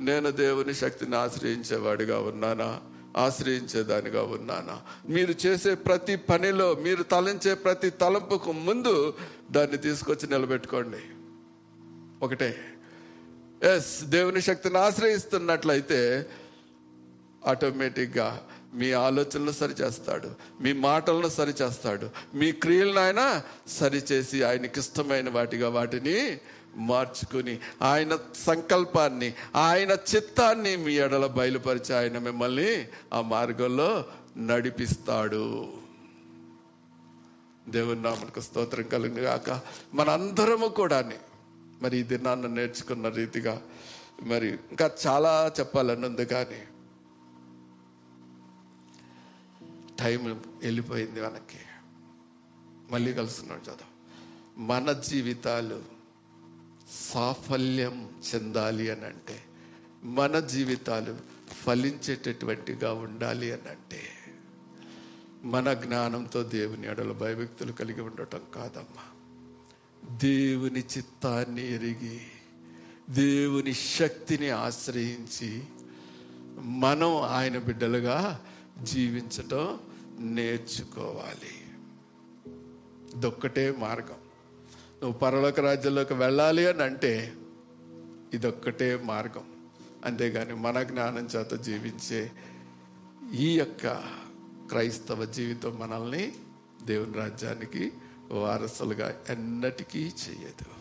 నేను 0.00 0.30
దేవుని 0.30 0.74
శక్తిని 0.74 1.16
ఆశ్రయించేవాడిగా 1.16 2.20
ఉన్నానా? 2.20 2.80
ఆశ్రయించేదానిగా 3.16 4.22
ఉన్నానా? 4.22 4.80
మీరు 5.08 5.34
చేసే 5.46 5.74
ప్రతి 5.74 6.16
పనిలో 6.16 6.74
మీరు 6.74 7.02
తలంచే 7.02 7.54
ప్రతి 7.54 7.90
తలంపుకు 7.90 8.52
ముందు 8.52 9.14
దాన్ని 9.50 9.76
తీసుకొచ్చి 9.76 10.28
నిలబెట్టుకోండి. 10.28 10.98
ఒకటే. 12.24 12.60
ఎస్ 13.62 14.04
దేవుని 14.04 14.40
శక్తిని 14.40 14.78
ఆశ్రయిస్తున్నట్లయితే 14.78 16.26
ఆటోమేటిక్గా 17.46 18.46
మీ 18.74 18.92
ఆలోచనలు 18.92 19.52
సరిచేస్తాడు 19.52 20.30
మీ 20.60 20.72
మాటలను 20.72 21.28
సరిచేస్తాడు 21.28 22.10
మీ 22.34 22.52
క్రియలను 22.52 23.00
ఆయన 23.00 23.42
సరిచేసి 23.68 24.42
ఆయనకి 24.42 24.80
ఇష్టమైన 24.80 25.30
వాటిగా 25.30 25.68
వాటిని 25.68 26.38
మార్చుకుని 26.76 27.58
ఆయన 27.82 28.18
సంకల్పాన్ని 28.36 29.34
ఆయన 29.56 29.90
చిత్తాన్ని 29.90 30.76
మీ 30.76 30.94
ఎడల 30.94 31.26
బయలుపరిచి 31.26 31.94
ఆయన 31.94 32.18
మిమ్మల్ని 32.18 32.86
ఆ 33.12 33.20
మార్గంలో 33.20 34.04
నడిపిస్తాడు. 34.38 35.68
దేవుని 37.68 38.02
నామకు 38.02 38.40
స్తోత్రం 38.40 38.88
కలిగింది 38.88 39.22
కాక 39.22 39.60
మనందరము 39.94 40.66
కూడా 40.66 41.10
మరి 41.82 41.98
ఈ 41.98 42.02
దినాన్ని 42.02 42.48
నేర్చుకున్న 42.48 43.08
రీతిగా 43.08 43.62
మరి 44.22 44.48
ఇంకా 44.48 44.90
చాలా 45.06 45.52
చెప్పాలని 45.60 46.06
ఉంది 46.06 46.24
కానీ 46.24 46.62
టైం 50.00 50.40
వెళ్ళిపోయింది 50.62 51.22
మనకి 51.22 51.60
మళ్ళీ 52.90 53.14
కలుస్తున్నాడు 53.14 53.60
చదువు. 53.60 53.90
మన 54.60 54.92
జీవితాలు 54.92 55.82
సాఫల్యం 57.12 58.10
చెందాలి 58.34 58.90
అని 58.90 59.04
అంటే 59.04 59.42
మన 60.04 60.38
జీవితాలు 60.38 61.16
ఫలించేటటువంటిగా 61.52 62.92
ఉండాలి 62.92 63.52
అని 63.52 63.68
అంటే 63.68 64.02
మన 65.44 65.72
జ్ఞానంతో 65.72 66.42
దేవుని 66.42 66.88
ఎడల 66.88 67.12
భయభక్తులు 67.12 67.72
కలిగి 67.72 68.00
ఉండటం 68.00 68.40
కాదమ్మా. 68.54 69.04
దేవుని 70.16 70.80
చిత్తాన్ని 70.80 71.74
ఎరిగి 71.74 72.20
దేవుని 73.10 73.74
శక్తిని 73.74 74.50
ఆశ్రయించి 74.50 75.62
మనం 76.64 77.16
ఆయన 77.16 77.58
బిడ్డలుగా 77.58 78.44
జీవించటం 78.82 79.80
నేర్చుకోవాలి. 80.20 81.70
ఇదొక్కటే 83.16 83.74
మార్గం. 83.78 84.16
నువ్వు 85.02 85.12
పరలోక 85.12 85.60
రాజ్యంలోకి 85.60 86.14
వెళ్ళాలి 86.14 86.66
అని 86.66 86.82
అంటే 86.82 87.34
ఇదొక్కటే 88.34 89.02
మార్గం. 89.04 89.68
అంతేగాని 90.04 90.54
మన 90.54 90.82
జ్ఞానం 90.82 91.26
చేత 91.26 91.54
జీవించే 91.54 92.32
ఈ 93.34 93.58
యొక్క 93.58 93.86
క్రైస్తవ 94.68 95.24
జీవితం 95.24 95.78
మనల్ని 95.78 96.32
దేవుని 96.82 97.12
రాజ్యానికి 97.12 97.92
వారసులుగా 98.30 99.22
ఎన్నటికీ 99.28 100.02
చేయదు. 100.02 100.80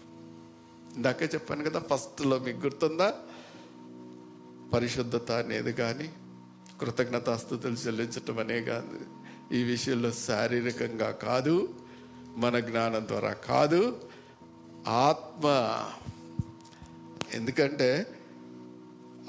ఇందాకే 0.95 1.25
చెప్పాను 1.25 1.69
కదా 1.69 1.79
ఫస్ట్లో 1.79 2.39
మీకు 2.39 2.57
గుర్తుందా? 2.57 3.13
పరిశుద్ధత 4.73 5.31
అనేది 5.31 5.73
కానీ 5.73 6.13
కృతజ్ఞతాస్థుతులు 6.81 7.73
చెల్లించటం 7.73 8.39
అనే 8.39 8.61
కాదు. 8.61 9.18
ఈ 9.51 9.63
విషయంలో 9.63 10.11
శారీరకంగా 10.11 11.11
కాదు 11.11 11.73
మన 12.35 12.59
జ్ఞానం 12.59 13.07
ద్వారా 13.07 13.33
కాదు 13.33 14.09
ఆత్మ. 14.87 15.45
ఎందుకంటే 17.33 18.07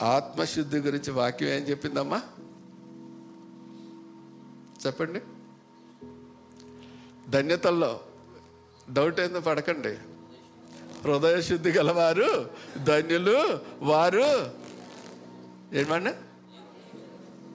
ఆత్మశుద్ధి 0.03 0.79
గురించి 0.79 1.11
వాక్యం 1.11 1.49
ఏం 1.49 1.63
చెప్పిందమ్మా? 1.63 2.23
చెప్పండి. 4.87 5.21
ధన్యతల్లో 7.31 8.01
డౌట్ 8.93 9.21
ఏందో 9.21 9.41
పడకండి. 9.41 9.95
హృదయ 11.03 11.41
శుద్ధి 11.41 11.71
గలవారు 11.71 12.51
ధన్యులు 12.85 13.59
వారు. 13.83 14.51
ఏమన్నా? 15.73 16.15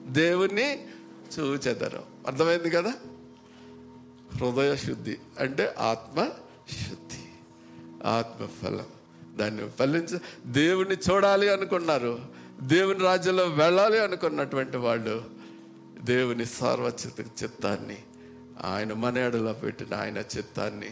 దేవుణ్ణి 0.06 0.88
చూచెదరు. 1.38 2.15
అర్థమైంది 2.26 2.70
కదా? 2.70 2.92
హృదయ 4.34 4.76
శుద్ధి 4.76 5.18
అంటే 5.40 5.74
ఆత్మ 5.78 6.28
శుద్ధి 6.88 7.24
ఆత్మ 8.04 8.46
ఫలం. 8.62 8.86
దాన్ని 9.36 9.68
ఫలించ 9.68 10.18
దేవుణ్ణి 10.46 10.96
చూడాలి 11.10 11.52
అనుకున్నారు. 11.52 12.18
దేవుని 12.60 12.98
రాజ్యంలో 12.98 13.46
వెళ్ళాలి 13.46 13.98
అనుకున్నటువంటి 13.98 14.76
వాళ్ళు 14.76 15.30
దేవుని 16.02 16.46
సార్వచిత 16.46 17.20
చిత్తాన్ని 17.20 17.98
ఆయన 18.64 18.92
మనేడలో 18.92 19.52
పెట్టిన 19.52 19.94
ఆయన 19.94 20.18
చిత్తాన్ని 20.18 20.90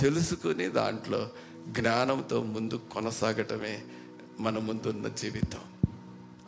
తెలుసుకుని 0.00 0.68
దాంట్లో 0.68 1.30
జ్ఞానంతో 1.68 2.42
ముందు 2.42 2.80
కొనసాగటమే 2.92 3.82
మన 4.40 4.58
ముందున్న 4.58 5.08
జీవితం. 5.08 5.60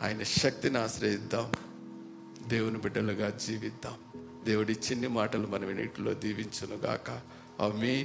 ఆయన 0.03 0.23
శక్తిని 0.23 0.79
ఆశ్రయిద్దాం. 0.79 1.53
దేవుని 2.49 2.79
బిడ్డలుగా 2.79 3.31
జీవిద్దాం. 3.31 3.95
దేవుడి 4.47 4.75
చిన్ని 4.85 5.09
మాటలు 5.09 5.47
మన 5.47 5.65
వెనుకలో 5.65 6.13
దీవించును 6.15 6.77
గాక 6.85 7.09
అవి 7.61 7.97